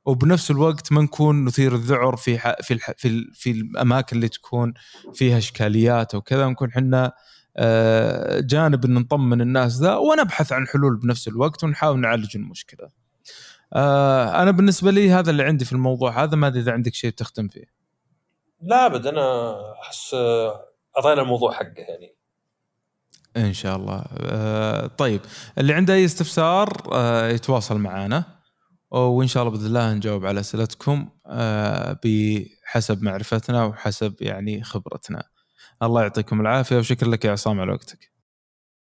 وبنفس 0.06 0.52
الوقت 0.52 0.92
ما 0.92 1.02
نكون 1.02 1.46
نثير 1.46 1.76
الذعر 1.76 2.16
في 2.16 2.56
في 2.62 2.80
في, 2.98 3.32
في 3.34 3.52
الأماكن 3.52 4.16
اللي 4.16 4.28
تكون 4.30 4.74
فيها 5.14 5.38
إشكاليات 5.38 6.14
أو 6.14 6.22
كذا. 6.22 6.48
نكون 6.50 6.70
إحنا 6.70 7.12
جانب 8.40 8.86
إن 8.86 8.94
نطمن 8.94 9.42
الناس 9.42 9.80
ذا 9.80 9.96
ونبحث 9.96 10.52
عن 10.52 10.68
حلول 10.68 11.00
بنفس 11.00 11.28
الوقت 11.28 11.64
ونحاول 11.64 12.00
نعالج 12.00 12.38
المشكلة. 12.38 12.90
آه، 13.74 14.42
أنا 14.42 14.52
بالنسبة 14.52 14.92
لي 14.92 15.12
هذا 15.12 15.32
اللي 15.32 15.44
عندي 15.44 15.66
في 15.66 15.74
الموضوع 15.74 16.24
هذا 16.24 16.36
ما 16.36 16.48
أدري 16.48 16.60
إذا 16.62 16.72
عندك 16.72 16.94
شيء 16.94 17.12
تختم 17.12 17.48
فيه. 17.48 17.66
لا 18.62 18.86
أبد 18.86 19.08
أنا 19.08 19.56
أحس 19.82 20.16
أعطينا 20.98 21.22
الموضوع 21.22 21.52
حقه 21.52 21.74
يعني. 21.78 22.16
إن 23.38 23.54
شاء 23.54 23.76
الله 23.76 24.06
آه 24.22 24.88
طيب 24.88 25.22
اللي 25.58 25.74
عنده 25.74 25.94
أي 25.94 26.06
استفسار 26.06 26.84
آه 26.92 27.28
يتواصل 27.28 27.78
معنا 27.78 28.24
وإن 28.92 29.28
شاء 29.28 29.44
الله 29.44 29.58
بإذن 29.58 29.66
الله 29.66 29.94
نجاوب 29.94 30.26
على 30.26 30.40
أسئلتكم 30.40 31.10
آه 31.28 32.00
بحسب 32.04 33.04
معرفتنا 33.04 33.66
وحسب 33.66 34.16
يعني 34.22 34.64
خبرتنا 34.64 35.24
الله 35.84 36.02
يعطيكم 36.02 36.42
العافية 36.42 36.78
وشكرا 36.78 37.10
لك 37.10 37.26
يا 37.26 37.32
عصام 37.32 37.60
على 37.60 37.72
وقتك. 37.72 38.09